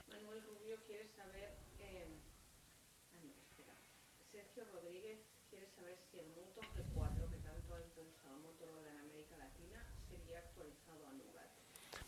Manuel 0.08 0.42
Rubio 0.46 0.76
quiere 0.86 1.10
saber, 1.16 1.50
no, 3.18 3.26
espera. 3.34 3.74
Sergio 4.30 4.62
Rodríguez 4.72 5.18
quiere 5.50 5.66
saber 5.74 5.98
si 6.10 6.20
el 6.20 6.30
Moto 6.38 6.62
G4 6.70 7.30
que 7.30 7.38
tanto 7.42 7.74
ha 7.74 7.82
impulsado 7.82 8.38
Motorola 8.46 8.86
en 8.86 8.98
América 9.02 9.34
Latina 9.42 9.82
sería 10.06 10.38
actualizado 10.38 11.02
a 11.10 11.12
Nougat. 11.18 11.51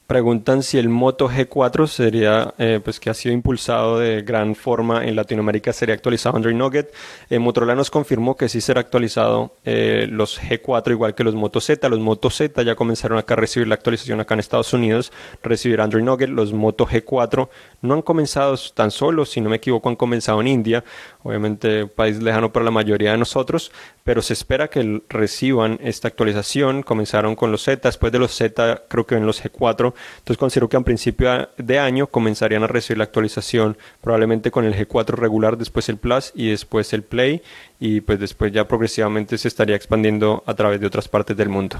Preguntan 0.06 0.62
si 0.62 0.76
el 0.76 0.90
Moto 0.90 1.30
G4 1.30 1.86
sería, 1.86 2.52
eh, 2.58 2.78
pues 2.84 3.00
que 3.00 3.08
ha 3.08 3.14
sido 3.14 3.32
impulsado 3.32 4.00
de 4.00 4.20
gran 4.20 4.54
forma 4.54 5.02
en 5.02 5.16
Latinoamérica, 5.16 5.72
sería 5.72 5.94
actualizado 5.94 6.36
Android 6.36 6.54
Nugget. 6.54 6.92
Eh, 7.30 7.38
Motorola 7.38 7.74
nos 7.74 7.90
confirmó 7.90 8.36
que 8.36 8.50
sí 8.50 8.60
será 8.60 8.80
actualizado 8.80 9.54
eh, 9.64 10.06
los 10.10 10.38
G4 10.38 10.90
igual 10.90 11.14
que 11.14 11.24
los 11.24 11.34
Moto 11.34 11.58
Z. 11.58 11.88
Los 11.88 12.00
Moto 12.00 12.28
Z 12.28 12.62
ya 12.62 12.74
comenzaron 12.74 13.16
acá 13.16 13.32
a 13.32 13.38
recibir 13.38 13.66
la 13.66 13.76
actualización 13.76 14.20
acá 14.20 14.34
en 14.34 14.40
Estados 14.40 14.74
Unidos, 14.74 15.10
recibir 15.42 15.80
Android 15.80 16.04
Nugget. 16.04 16.28
Los 16.28 16.52
Moto 16.52 16.86
G4 16.86 17.48
no 17.80 17.94
han 17.94 18.02
comenzado 18.02 18.58
tan 18.74 18.90
solo, 18.90 19.24
si 19.24 19.40
no 19.40 19.48
me 19.48 19.56
equivoco, 19.56 19.88
han 19.88 19.96
comenzado 19.96 20.38
en 20.42 20.48
India, 20.48 20.84
obviamente 21.22 21.86
país 21.86 22.22
lejano 22.22 22.52
para 22.52 22.66
la 22.66 22.70
mayoría 22.70 23.12
de 23.12 23.16
nosotros, 23.16 23.72
pero 24.04 24.22
se 24.22 24.34
espera 24.34 24.68
que 24.68 25.02
reciban 25.08 25.78
esta 25.82 26.08
actualización. 26.08 26.82
Comenzaron 26.82 27.34
con 27.34 27.50
los 27.50 27.64
Z, 27.64 27.88
después 27.88 28.12
de 28.12 28.18
los 28.18 28.34
Z 28.34 28.84
creo 28.88 29.06
que 29.06 29.16
en 29.16 29.26
los 29.26 29.42
G4 29.42 29.94
entonces 30.18 30.38
considero 30.38 30.68
que 30.68 30.76
a 30.76 30.80
principio 30.80 31.48
de 31.56 31.78
año 31.78 32.06
comenzarían 32.06 32.62
a 32.62 32.66
recibir 32.66 32.98
la 32.98 33.04
actualización 33.04 33.76
probablemente 34.00 34.50
con 34.50 34.64
el 34.64 34.74
G4 34.74 35.14
regular, 35.14 35.56
después 35.56 35.88
el 35.88 35.96
Plus 35.96 36.32
y 36.34 36.50
después 36.50 36.92
el 36.92 37.02
Play 37.02 37.42
y 37.80 38.00
pues 38.02 38.20
después 38.20 38.52
ya 38.52 38.68
progresivamente 38.68 39.38
se 39.38 39.48
estaría 39.48 39.76
expandiendo 39.76 40.42
a 40.46 40.54
través 40.54 40.80
de 40.80 40.86
otras 40.86 41.08
partes 41.08 41.36
del 41.36 41.48
mundo. 41.48 41.78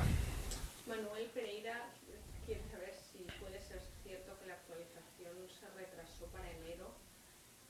Manuel 0.87 1.29
Pereira 1.35 1.89
quiere 2.47 2.63
saber 2.71 2.95
si 3.13 3.19
puede 3.41 3.61
ser 3.61 3.81
cierto 4.03 4.33
que 4.41 4.47
la 4.49 4.55
actualización 4.55 5.37
se 5.49 5.67
retrasó 5.77 6.25
para 6.33 6.49
enero 6.51 6.93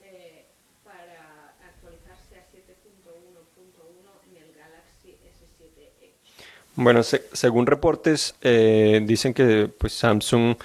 eh, 0.03 0.47
para 0.85 1.55
actualizarse 1.63 2.37
a 2.37 2.45
7.1.1 2.51 3.15
en 4.31 4.37
el 4.43 4.51
Galaxy 4.55 5.17
S7 5.23 5.23
Edge. 5.25 5.54
Bueno, 6.77 7.03
se- 7.05 7.23
según 7.33 7.67
reportes, 7.67 8.35
eh, 8.43 9.01
dicen 9.05 9.33
que 9.33 9.69
pues, 9.79 9.93
Samsung 9.93 10.57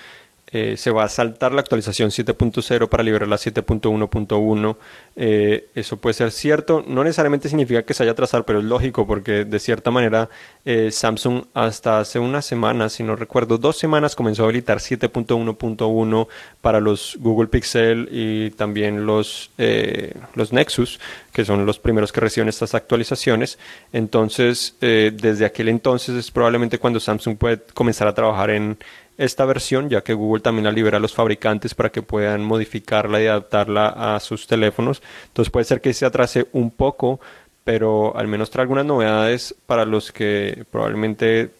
eh, 0.51 0.77
se 0.77 0.89
va 0.89 1.03
a 1.03 1.09
saltar 1.09 1.51
la 1.51 1.61
actualización 1.61 2.09
7.0 2.09 2.89
para 2.89 3.03
liberar 3.03 3.27
la 3.27 3.35
7.1.1. 3.35 4.77
Eh, 5.15 5.69
eso 5.75 5.97
puede 5.97 6.15
ser 6.15 6.31
cierto. 6.31 6.83
No 6.87 7.03
necesariamente 7.03 7.49
significa 7.49 7.83
que 7.83 7.93
se 7.93 8.03
haya 8.03 8.13
atrasado, 8.13 8.45
pero 8.45 8.59
es 8.59 8.65
lógico 8.65 9.05
porque 9.05 9.45
de 9.45 9.59
cierta 9.59 9.91
manera 9.91 10.29
eh, 10.65 10.89
Samsung 10.91 11.43
hasta 11.53 11.99
hace 11.99 12.17
unas 12.17 12.45
semanas, 12.45 12.93
si 12.93 13.03
no 13.03 13.15
recuerdo, 13.15 13.59
dos 13.59 13.77
semanas 13.77 14.15
comenzó 14.15 14.43
a 14.43 14.45
habilitar 14.45 14.79
7.1.1 14.79 16.27
para 16.61 16.79
los 16.79 17.17
Google 17.19 17.47
Pixel 17.47 18.09
y 18.11 18.49
también 18.51 19.05
los, 19.05 19.51
eh, 19.59 20.15
los 20.33 20.51
Nexus, 20.51 20.99
que 21.31 21.45
son 21.45 21.65
los 21.67 21.77
primeros 21.77 22.11
que 22.11 22.21
reciben 22.21 22.49
estas 22.49 22.73
actualizaciones. 22.73 23.59
Entonces, 23.93 24.75
desde 24.79 25.45
aquel 25.45 25.69
entonces 25.69 26.15
es 26.15 26.31
probablemente 26.31 26.79
cuando 26.79 26.99
Samsung 26.99 27.37
puede 27.37 27.61
comenzar 27.73 28.07
a 28.07 28.13
trabajar 28.13 28.49
en 28.49 28.77
esta 29.19 29.45
versión, 29.45 29.89
ya 29.89 30.01
que 30.01 30.13
Google 30.13 30.41
también 30.41 30.65
la 30.65 30.71
libera 30.71 30.97
a 30.97 30.99
los 30.99 31.13
fabricantes 31.13 31.75
para 31.75 31.91
que 31.91 32.01
puedan 32.01 32.43
modificarla 32.43 33.21
y 33.21 33.27
adaptarla 33.27 34.15
a 34.15 34.19
sus 34.19 34.47
teléfonos. 34.47 35.01
Entonces 35.27 35.51
puede 35.51 35.65
ser 35.65 35.81
que 35.81 35.93
se 35.93 36.05
atrase 36.05 36.47
un 36.53 36.71
poco, 36.71 37.19
pero 37.63 38.15
al 38.17 38.27
menos 38.27 38.49
trae 38.49 38.63
algunas 38.63 38.85
novedades 38.85 39.55
para 39.67 39.85
los 39.85 40.11
que 40.11 40.65
probablemente 40.71 41.51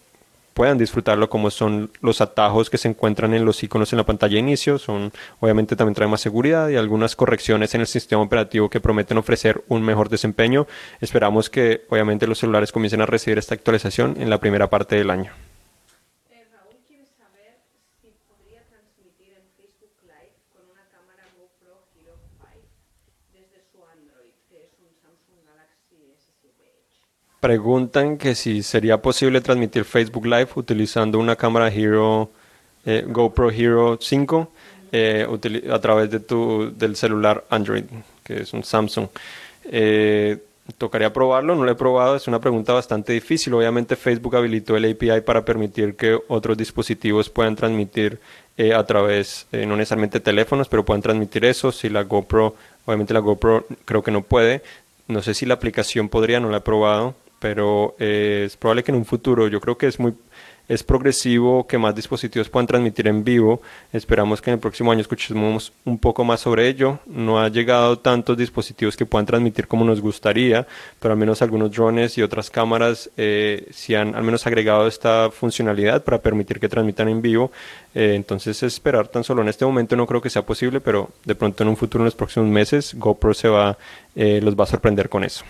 puedan 0.60 0.78
disfrutarlo 0.78 1.30
como 1.30 1.50
son 1.50 1.90
los 2.02 2.20
atajos 2.20 2.68
que 2.68 2.78
se 2.78 2.88
encuentran 2.88 3.32
en 3.34 3.44
los 3.44 3.62
iconos 3.62 3.92
en 3.92 3.96
la 3.96 4.04
pantalla 4.04 4.34
de 4.34 4.40
inicio, 4.40 4.78
son 4.78 5.12
obviamente 5.38 5.74
también 5.74 5.94
trae 5.94 6.08
más 6.08 6.20
seguridad 6.20 6.68
y 6.68 6.76
algunas 6.76 7.16
correcciones 7.16 7.74
en 7.74 7.80
el 7.80 7.86
sistema 7.86 8.22
operativo 8.22 8.68
que 8.68 8.80
prometen 8.80 9.16
ofrecer 9.16 9.64
un 9.68 9.82
mejor 9.82 10.10
desempeño. 10.10 10.66
Esperamos 11.00 11.48
que 11.48 11.86
obviamente 11.88 12.26
los 12.26 12.38
celulares 12.38 12.72
comiencen 12.72 13.00
a 13.00 13.06
recibir 13.06 13.38
esta 13.38 13.54
actualización 13.54 14.20
en 14.20 14.28
la 14.28 14.38
primera 14.38 14.68
parte 14.68 14.96
del 14.96 15.10
año. 15.10 15.32
Eh, 16.30 16.44
Raúl 16.52 16.76
quiere 16.86 17.06
saber 17.06 17.56
si 18.02 18.12
podría 18.28 18.60
transmitir 18.68 19.32
en 19.32 19.48
Facebook 19.56 19.96
Live 20.02 20.36
con 20.52 20.68
una 20.68 20.84
cámara 20.92 21.24
GoPro 21.40 21.88
Hero 21.96 22.20
5 22.36 22.50
desde 23.32 23.64
su 23.72 23.80
Android, 23.86 24.36
que 24.50 24.64
es 24.64 24.76
un 24.76 24.92
Samsung 25.00 25.40
Galaxy 25.46 25.96
S7 26.20 26.52
Edge. 26.68 27.00
Preguntan 27.40 28.18
que 28.18 28.34
si 28.34 28.62
sería 28.62 29.00
posible 29.00 29.40
transmitir 29.40 29.84
Facebook 29.84 30.26
Live 30.26 30.48
utilizando 30.54 31.18
una 31.18 31.36
cámara 31.36 31.68
Hero 31.68 32.30
eh, 32.84 33.04
GoPro 33.06 33.50
Hero 33.50 33.98
5 34.00 34.52
eh, 34.92 35.26
a 35.72 35.78
través 35.78 36.10
de 36.10 36.20
tu, 36.20 36.70
del 36.76 36.96
celular 36.96 37.44
Android, 37.48 37.84
que 38.22 38.42
es 38.42 38.52
un 38.52 38.62
Samsung. 38.62 39.08
Eh, 39.64 40.38
tocaría 40.78 41.12
probarlo, 41.12 41.54
no 41.54 41.64
lo 41.64 41.70
he 41.70 41.74
probado, 41.74 42.16
es 42.16 42.28
una 42.28 42.40
pregunta 42.40 42.72
bastante 42.72 43.12
difícil. 43.12 43.54
Obviamente 43.54 43.96
Facebook 43.96 44.36
habilitó 44.36 44.76
el 44.76 44.90
API 44.90 45.20
para 45.22 45.44
permitir 45.44 45.96
que 45.96 46.18
otros 46.28 46.56
dispositivos 46.56 47.30
puedan 47.30 47.56
transmitir 47.56 48.20
eh, 48.56 48.74
a 48.74 48.84
través, 48.84 49.46
eh, 49.52 49.66
no 49.66 49.76
necesariamente 49.76 50.20
teléfonos, 50.20 50.68
pero 50.68 50.84
puedan 50.84 51.02
transmitir 51.02 51.44
eso. 51.44 51.72
Si 51.72 51.88
la 51.88 52.02
GoPro, 52.02 52.54
obviamente 52.86 53.14
la 53.14 53.20
GoPro 53.20 53.66
creo 53.84 54.02
que 54.02 54.10
no 54.10 54.22
puede. 54.22 54.62
No 55.08 55.22
sé 55.22 55.34
si 55.34 55.46
la 55.46 55.54
aplicación 55.54 56.08
podría, 56.08 56.40
no 56.40 56.50
la 56.50 56.58
he 56.58 56.60
probado, 56.60 57.14
pero 57.40 57.96
eh, 57.98 58.44
es 58.46 58.56
probable 58.56 58.84
que 58.84 58.92
en 58.92 58.98
un 58.98 59.04
futuro, 59.04 59.48
yo 59.48 59.60
creo 59.60 59.76
que 59.76 59.88
es 59.88 59.98
muy 59.98 60.14
es 60.68 60.84
progresivo 60.84 61.66
que 61.66 61.78
más 61.78 61.96
dispositivos 61.96 62.48
puedan 62.48 62.68
transmitir 62.68 63.08
en 63.08 63.24
vivo. 63.24 63.60
Esperamos 63.92 64.40
que 64.40 64.50
en 64.50 64.54
el 64.54 64.60
próximo 64.60 64.92
año 64.92 65.00
escuchemos 65.00 65.72
un 65.84 65.98
poco 65.98 66.22
más 66.22 66.38
sobre 66.42 66.68
ello. 66.68 67.00
No 67.06 67.40
ha 67.40 67.48
llegado 67.48 67.98
tantos 67.98 68.36
dispositivos 68.36 68.96
que 68.96 69.04
puedan 69.04 69.26
transmitir 69.26 69.66
como 69.66 69.84
nos 69.84 70.00
gustaría, 70.00 70.68
pero 71.00 71.10
al 71.14 71.18
menos 71.18 71.42
algunos 71.42 71.72
drones 71.72 72.16
y 72.18 72.22
otras 72.22 72.50
cámaras 72.50 73.10
eh, 73.16 73.66
sí 73.72 73.96
han 73.96 74.14
al 74.14 74.22
menos 74.22 74.46
agregado 74.46 74.86
esta 74.86 75.32
funcionalidad 75.32 76.04
para 76.04 76.18
permitir 76.18 76.60
que 76.60 76.68
transmitan 76.68 77.08
en 77.08 77.20
vivo. 77.20 77.50
Eh, 77.92 78.12
entonces 78.14 78.62
esperar 78.62 79.08
tan 79.08 79.24
solo 79.24 79.42
en 79.42 79.48
este 79.48 79.64
momento 79.66 79.96
no 79.96 80.06
creo 80.06 80.20
que 80.22 80.30
sea 80.30 80.46
posible, 80.46 80.80
pero 80.80 81.10
de 81.24 81.34
pronto 81.34 81.64
en 81.64 81.70
un 81.70 81.76
futuro, 81.76 82.02
en 82.02 82.06
los 82.06 82.14
próximos 82.14 82.48
meses, 82.48 82.94
GoPro 82.94 83.34
se 83.34 83.48
va, 83.48 83.76
eh, 84.14 84.40
los 84.40 84.54
va 84.54 84.62
a 84.62 84.66
sorprender 84.68 85.08
con 85.08 85.24
eso. 85.24 85.44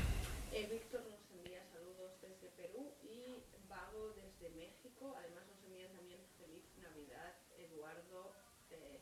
Eh, 0.55 0.66
Víctor 0.72 1.03
nos 1.05 1.20
envía 1.37 1.61
saludos 1.70 2.16
desde 2.22 2.48
Perú 2.57 2.88
y 3.05 3.44
Vago 3.68 4.14
desde 4.16 4.48
México. 4.57 5.12
Además 5.20 5.44
nos 5.53 5.61
envían 5.68 5.92
también 5.92 6.20
feliz 6.40 6.64
Navidad. 6.81 7.37
Eduardo 7.61 8.33
eh, 8.72 9.00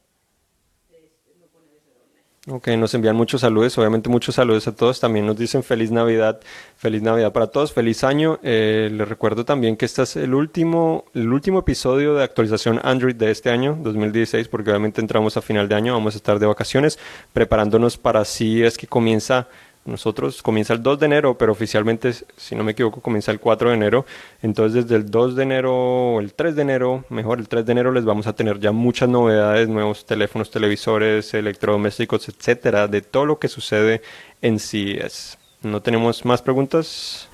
desde- 0.90 1.38
no 1.38 1.46
pone 1.55 1.70
desde 1.70 1.94
dónde. 1.94 2.18
Ok, 2.50 2.68
nos 2.78 2.94
envían 2.94 3.14
muchos 3.14 3.42
saludos, 3.42 3.76
obviamente 3.76 4.08
muchos 4.08 4.37
saludos 4.37 4.66
a 4.68 4.74
todos. 4.74 5.00
También 5.00 5.26
nos 5.26 5.37
dicen 5.37 5.62
feliz 5.62 5.90
Navidad, 5.90 6.40
feliz 6.76 7.02
Navidad 7.02 7.30
para 7.30 7.48
todos, 7.48 7.74
feliz 7.74 8.04
año. 8.04 8.38
Eh, 8.42 8.88
les 8.90 9.06
recuerdo 9.06 9.44
también 9.44 9.76
que 9.76 9.84
este 9.84 10.00
es 10.02 10.16
el 10.16 10.32
último, 10.32 11.04
el 11.12 11.30
último 11.30 11.58
episodio 11.58 12.14
de 12.14 12.24
actualización 12.24 12.80
Android 12.82 13.14
de 13.16 13.30
este 13.30 13.50
año, 13.50 13.76
2016, 13.82 14.48
porque 14.48 14.70
obviamente 14.70 15.02
entramos 15.02 15.37
a 15.37 15.42
final 15.42 15.68
de 15.68 15.74
año, 15.74 15.92
vamos 15.92 16.14
a 16.14 16.16
estar 16.16 16.38
de 16.38 16.46
vacaciones, 16.46 16.98
preparándonos 17.34 17.98
para 17.98 18.24
si 18.24 18.62
es 18.62 18.78
que 18.78 18.87
comienza. 18.87 19.48
Nosotros 19.88 20.42
comienza 20.42 20.74
el 20.74 20.83
2 20.83 21.01
de 21.01 21.07
enero, 21.07 21.38
pero 21.38 21.53
oficialmente, 21.53 22.12
si 22.12 22.55
no 22.55 22.62
me 22.62 22.72
equivoco, 22.72 23.01
comienza 23.01 23.33
el 23.33 23.40
4 23.40 23.70
de 23.70 23.74
enero. 23.74 24.05
Entonces, 24.42 24.85
desde 24.85 24.96
el 24.96 25.11
2 25.11 25.35
de 25.35 25.42
enero 25.42 26.20
el 26.20 26.35
3 26.35 26.55
de 26.57 26.62
enero, 26.62 27.05
mejor 27.09 27.38
el 27.38 27.48
3 27.48 27.64
de 27.64 27.72
enero, 27.72 27.90
les 27.90 28.05
vamos 28.05 28.27
a 28.27 28.35
tener 28.35 28.61
ya 28.61 28.70
muchas 28.70 29.09
novedades, 29.09 29.66
nuevos 29.66 30.05
teléfonos, 30.05 30.51
televisores, 30.51 31.33
electrodomésticos, 31.33 32.29
etcétera, 32.29 32.87
de 32.87 33.01
todo 33.01 33.24
lo 33.24 33.38
que 33.38 33.48
sucede 33.48 34.03
en 34.42 34.59
CES. 34.59 35.38
¿No 35.62 35.81
tenemos 35.81 36.22
más 36.27 36.42
preguntas? 36.42 37.31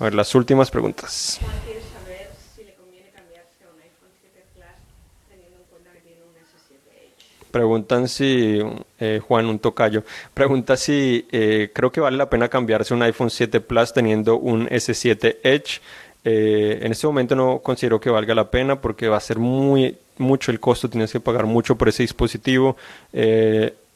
A 0.00 0.04
ver, 0.04 0.14
las 0.14 0.34
últimas 0.34 0.72
preguntas. 0.72 1.38
Juan 1.40 1.52
quiere 1.64 1.80
saber 1.80 2.30
si 2.56 2.64
le 2.64 2.74
conviene 2.74 3.10
cambiarse 3.10 3.62
a 3.64 3.68
un 3.72 3.80
iPhone 3.80 4.10
7 4.20 4.44
Plus 4.54 4.66
teniendo 5.28 5.58
en 5.58 5.64
cuenta 5.70 5.92
que 5.92 6.00
tiene 6.00 6.22
un 6.24 6.34
S7 6.34 6.74
Edge. 6.98 7.41
Preguntan 7.52 8.08
si, 8.08 8.60
eh, 8.98 9.20
Juan, 9.28 9.44
un 9.44 9.58
tocayo, 9.58 10.02
pregunta 10.32 10.74
si 10.74 11.28
eh, 11.30 11.70
creo 11.74 11.92
que 11.92 12.00
vale 12.00 12.16
la 12.16 12.30
pena 12.30 12.48
cambiarse 12.48 12.94
un 12.94 13.02
iPhone 13.02 13.28
7 13.28 13.60
Plus 13.60 13.92
teniendo 13.92 14.38
un 14.38 14.66
S7 14.68 15.36
Edge. 15.42 15.82
Eh, 16.24 16.78
en 16.80 16.92
este 16.92 17.06
momento 17.06 17.36
no 17.36 17.58
considero 17.58 18.00
que 18.00 18.08
valga 18.08 18.34
la 18.34 18.50
pena 18.50 18.80
porque 18.80 19.06
va 19.06 19.18
a 19.18 19.20
ser 19.20 19.38
muy 19.38 19.98
mucho 20.16 20.50
el 20.50 20.60
costo, 20.60 20.88
tienes 20.88 21.12
que 21.12 21.20
pagar 21.20 21.44
mucho 21.44 21.76
por 21.76 21.90
ese 21.90 22.02
dispositivo. 22.02 22.76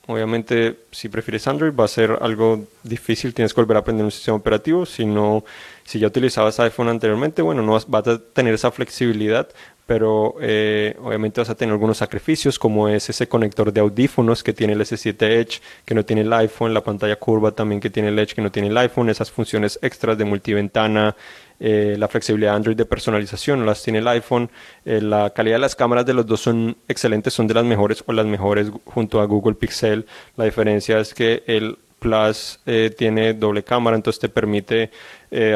obviamente, 0.07 0.77
si 0.93 1.09
prefieres 1.09 1.49
Android 1.49 1.73
va 1.73 1.87
a 1.87 1.89
ser 1.89 2.19
algo 2.21 2.67
difícil, 2.83 3.33
tienes 3.33 3.55
que 3.55 3.61
volver 3.61 3.79
a 3.79 3.81
aprender 3.81 4.05
un 4.05 4.11
sistema 4.11 4.37
operativo. 4.37 4.85
Si 4.85 5.07
no, 5.07 5.45
si 5.85 5.99
ya 5.99 6.09
utilizabas 6.09 6.61
iPhone 6.61 6.89
anteriormente, 6.89 7.41
bueno, 7.41 7.63
no 7.63 7.73
vas, 7.73 7.89
vas 7.89 8.07
a 8.07 8.19
tener 8.19 8.53
esa 8.53 8.71
flexibilidad, 8.71 9.49
pero 9.87 10.35
eh, 10.41 10.97
obviamente 11.01 11.41
vas 11.41 11.49
a 11.49 11.55
tener 11.55 11.73
algunos 11.73 11.99
sacrificios 11.99 12.59
como 12.59 12.89
es 12.89 13.09
ese 13.09 13.29
conector 13.29 13.73
de 13.73 13.81
audífonos 13.81 14.43
que 14.43 14.53
tiene 14.53 14.73
el 14.73 14.81
S7 14.81 15.23
Edge 15.23 15.61
que 15.85 15.95
no 15.95 16.05
tiene 16.05 16.23
el 16.23 16.33
iPhone, 16.33 16.75
la 16.75 16.83
pantalla 16.83 17.17
curva 17.17 17.53
también 17.53 17.81
que 17.81 17.89
tiene 17.89 18.09
el 18.09 18.19
Edge 18.19 18.35
que 18.35 18.43
no 18.43 18.51
tiene 18.51 18.69
el 18.69 18.77
iPhone, 18.77 19.09
esas 19.09 19.31
funciones 19.31 19.79
extras 19.83 20.19
de 20.19 20.25
multiventana, 20.25 21.15
eh, 21.61 21.95
la 21.99 22.09
flexibilidad 22.09 22.57
Android 22.57 22.77
de 22.77 22.85
personalización 22.85 23.61
no 23.61 23.65
las 23.65 23.83
tiene 23.83 24.01
el 24.01 24.09
iPhone, 24.09 24.51
eh, 24.85 25.01
la 25.01 25.31
calidad 25.31 25.55
de 25.55 25.61
las 25.61 25.77
cámaras 25.77 26.05
de 26.05 26.15
los 26.15 26.27
dos 26.27 26.41
son 26.41 26.77
excelentes, 26.89 27.33
son 27.33 27.47
de 27.47 27.55
las 27.55 27.65
mejores 27.65 28.03
o 28.07 28.13
las 28.13 28.27
mejores 28.27 28.71
junto 28.87 29.21
a 29.21 29.25
Google 29.25 29.55
Pixel, 29.55 30.05
la 30.37 30.47
diferencia 30.47 30.99
es 30.99 31.15
que 31.15 31.45
el 31.47 31.79
Plus 32.01 32.61
tiene 32.99 33.33
doble 33.33 33.65
cámara, 33.65 33.97
entonces 33.97 34.21
te 34.21 34.29
permite 34.29 34.91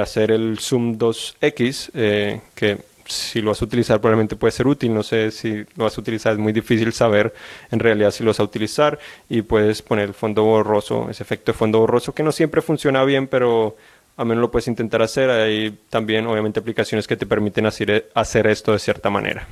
hacer 0.00 0.32
el 0.32 0.58
zoom 0.58 0.96
2X, 0.96 1.90
que 2.54 2.78
si 3.11 3.40
lo 3.40 3.51
vas 3.51 3.61
a 3.62 3.64
utilizar 3.64 4.01
probablemente 4.01 4.37
puede 4.37 4.53
ser 4.53 4.66
útil, 4.66 4.94
no 4.94 5.03
sé 5.03 5.31
si 5.31 5.64
lo 5.77 5.85
vas 5.85 5.96
a 5.96 6.01
utilizar, 6.01 6.33
es 6.33 6.38
muy 6.38 6.53
difícil 6.53 6.92
saber 6.92 7.35
en 7.70 7.79
realidad 7.79 8.11
si 8.11 8.25
lo 8.25 8.31
vas 8.31 8.40
a 8.40 8.44
utilizar 8.44 8.99
y 9.29 9.42
puedes 9.42 9.83
poner 9.83 10.09
el 10.09 10.14
fondo 10.14 10.44
borroso, 10.44 11.09
ese 11.11 11.23
efecto 11.23 11.53
de 11.53 11.59
fondo 11.59 11.81
borroso 11.81 12.14
que 12.14 12.23
no 12.23 12.33
siempre 12.33 12.62
funciona 12.62 13.05
bien, 13.05 13.27
pero 13.27 13.77
al 14.16 14.27
menos 14.27 14.42
lo 14.42 14.51
puedes 14.51 14.68
intentar 14.68 15.01
hacer. 15.03 15.31
Hay 15.31 15.79
también 15.88 16.27
obviamente 16.27 16.61
aplicaciones 16.61 17.07
que 17.07 17.16
te 17.16 17.27
permiten 17.27 17.66
hacer, 17.66 18.11
hacer 18.14 18.46
esto 18.46 18.73
de 18.73 18.79
cierta 18.79 19.09
manera. 19.09 19.46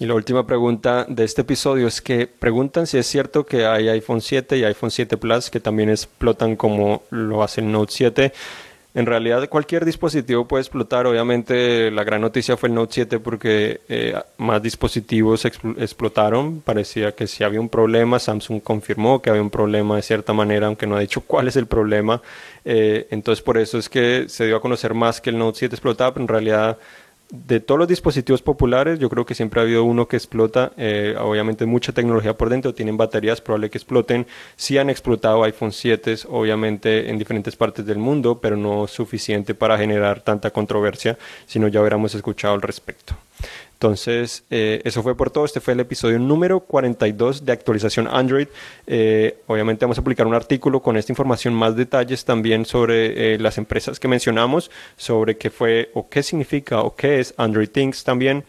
Y 0.00 0.06
la 0.06 0.14
última 0.14 0.46
pregunta 0.46 1.04
de 1.06 1.24
este 1.24 1.42
episodio 1.42 1.86
es 1.86 2.00
que 2.00 2.26
preguntan 2.26 2.86
si 2.86 2.96
es 2.96 3.06
cierto 3.06 3.44
que 3.44 3.66
hay 3.66 3.90
iPhone 3.90 4.22
7 4.22 4.56
y 4.56 4.64
iPhone 4.64 4.90
7 4.90 5.18
Plus 5.18 5.50
que 5.50 5.60
también 5.60 5.90
explotan 5.90 6.56
como 6.56 7.02
lo 7.10 7.42
hace 7.42 7.60
el 7.60 7.70
Note 7.70 7.92
7. 7.92 8.32
En 8.94 9.04
realidad 9.04 9.46
cualquier 9.50 9.84
dispositivo 9.84 10.48
puede 10.48 10.62
explotar. 10.62 11.06
Obviamente 11.06 11.90
la 11.90 12.02
gran 12.02 12.22
noticia 12.22 12.56
fue 12.56 12.70
el 12.70 12.76
Note 12.76 12.94
7 12.94 13.18
porque 13.18 13.82
eh, 13.90 14.18
más 14.38 14.62
dispositivos 14.62 15.44
explotaron. 15.44 16.62
Parecía 16.62 17.12
que 17.14 17.26
si 17.26 17.44
había 17.44 17.60
un 17.60 17.68
problema, 17.68 18.18
Samsung 18.18 18.62
confirmó 18.62 19.20
que 19.20 19.28
había 19.28 19.42
un 19.42 19.50
problema 19.50 19.96
de 19.96 20.02
cierta 20.02 20.32
manera, 20.32 20.66
aunque 20.66 20.86
no 20.86 20.96
ha 20.96 21.00
dicho 21.00 21.20
cuál 21.20 21.46
es 21.48 21.56
el 21.56 21.66
problema. 21.66 22.22
Eh, 22.64 23.06
entonces 23.10 23.42
por 23.44 23.58
eso 23.58 23.76
es 23.76 23.90
que 23.90 24.30
se 24.30 24.46
dio 24.46 24.56
a 24.56 24.62
conocer 24.62 24.94
más 24.94 25.20
que 25.20 25.28
el 25.28 25.36
Note 25.36 25.58
7 25.58 25.74
explotaba, 25.74 26.14
pero 26.14 26.24
en 26.24 26.28
realidad 26.28 26.78
de 27.30 27.60
todos 27.60 27.78
los 27.78 27.88
dispositivos 27.88 28.42
populares, 28.42 28.98
yo 28.98 29.08
creo 29.08 29.24
que 29.24 29.34
siempre 29.34 29.60
ha 29.60 29.64
habido 29.64 29.84
uno 29.84 30.08
que 30.08 30.16
explota. 30.16 30.72
Eh, 30.76 31.14
obviamente 31.18 31.66
mucha 31.66 31.92
tecnología 31.92 32.36
por 32.36 32.48
dentro, 32.48 32.74
tienen 32.74 32.96
baterías, 32.96 33.40
probable 33.40 33.70
que 33.70 33.78
exploten. 33.78 34.26
Sí 34.56 34.78
han 34.78 34.90
explotado 34.90 35.44
iPhone 35.44 35.72
7, 35.72 36.16
obviamente 36.28 37.08
en 37.10 37.18
diferentes 37.18 37.56
partes 37.56 37.86
del 37.86 37.98
mundo, 37.98 38.40
pero 38.40 38.56
no 38.56 38.86
suficiente 38.86 39.54
para 39.54 39.78
generar 39.78 40.22
tanta 40.22 40.50
controversia, 40.50 41.18
sino 41.46 41.68
ya 41.68 41.80
hubiéramos 41.80 42.14
escuchado 42.14 42.54
al 42.54 42.62
respecto. 42.62 43.14
Entonces, 43.80 44.44
eh, 44.50 44.82
eso 44.84 45.02
fue 45.02 45.16
por 45.16 45.30
todo. 45.30 45.46
Este 45.46 45.58
fue 45.58 45.72
el 45.72 45.80
episodio 45.80 46.18
número 46.18 46.60
42 46.60 47.46
de 47.46 47.52
actualización 47.52 48.08
Android. 48.08 48.46
Eh, 48.86 49.38
obviamente 49.46 49.86
vamos 49.86 49.98
a 49.98 50.02
publicar 50.02 50.26
un 50.26 50.34
artículo 50.34 50.82
con 50.82 50.98
esta 50.98 51.12
información, 51.12 51.54
más 51.54 51.76
detalles 51.76 52.26
también 52.26 52.66
sobre 52.66 53.36
eh, 53.36 53.38
las 53.38 53.56
empresas 53.56 53.98
que 53.98 54.06
mencionamos, 54.06 54.70
sobre 54.98 55.38
qué 55.38 55.48
fue 55.48 55.90
o 55.94 56.10
qué 56.10 56.22
significa 56.22 56.82
o 56.82 56.94
qué 56.94 57.20
es 57.20 57.32
Android 57.38 57.70
Things 57.70 58.04
también 58.04 58.44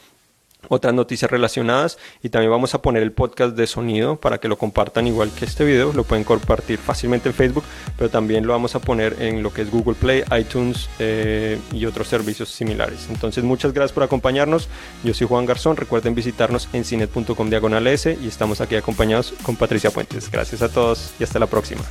otras 0.69 0.93
noticias 0.93 1.30
relacionadas 1.30 1.97
y 2.21 2.30
también 2.30 2.52
vamos 2.52 2.74
a 2.74 2.82
poner 2.82 3.04
el 3.04 3.12
podcast 3.12 3.56
de 3.56 3.67
sonido 3.67 4.17
para 4.17 4.39
que 4.39 4.47
lo 4.47 4.58
compartan 4.58 5.08
igual 5.08 5.32
que 5.32 5.45
este 5.45 5.65
video, 5.65 5.93
lo 5.93 6.04
pueden 6.04 6.24
compartir 6.24 6.78
fácilmente 6.78 7.30
en 7.30 7.36
Facebook, 7.36 7.63
pero 7.97 8.10
también 8.10 8.45
lo 8.45 8.54
vamos 8.54 8.76
a 8.76 8.80
poner 8.80 9.17
en 9.19 9.43
lo 9.43 9.54
que 9.54 9.63
es 9.63 9.71
Google 9.71 9.95
Play, 9.95 10.24
iTunes 10.39 10.89
eh, 11.00 11.60
y 11.71 11.86
otros 11.86 12.08
servicios 12.08 12.50
similares. 12.50 13.08
Entonces 13.10 13.43
muchas 13.43 13.74
gracias 13.74 13.93
por 13.93 14.04
acompañarnos, 14.04 14.69
yo 15.04 15.13
soy 15.13 15.28
Juan 15.28 15.45
Garzón, 15.45 15.78
recuerden 15.78 16.15
visitarnos 16.15 16.69
en 16.74 16.86
cinet.com 16.86 17.50
diagonal 17.50 17.88
S 17.88 18.17
y 18.21 18.28
estamos 18.28 18.62
aquí 18.62 18.76
acompañados 18.76 19.34
con 19.43 19.56
Patricia 19.56 19.91
Puentes. 19.91 20.32
Gracias 20.32 20.62
a 20.62 20.69
todos 20.69 21.13
y 21.19 21.24
hasta 21.24 21.39
la 21.39 21.47
próxima. 21.47 21.82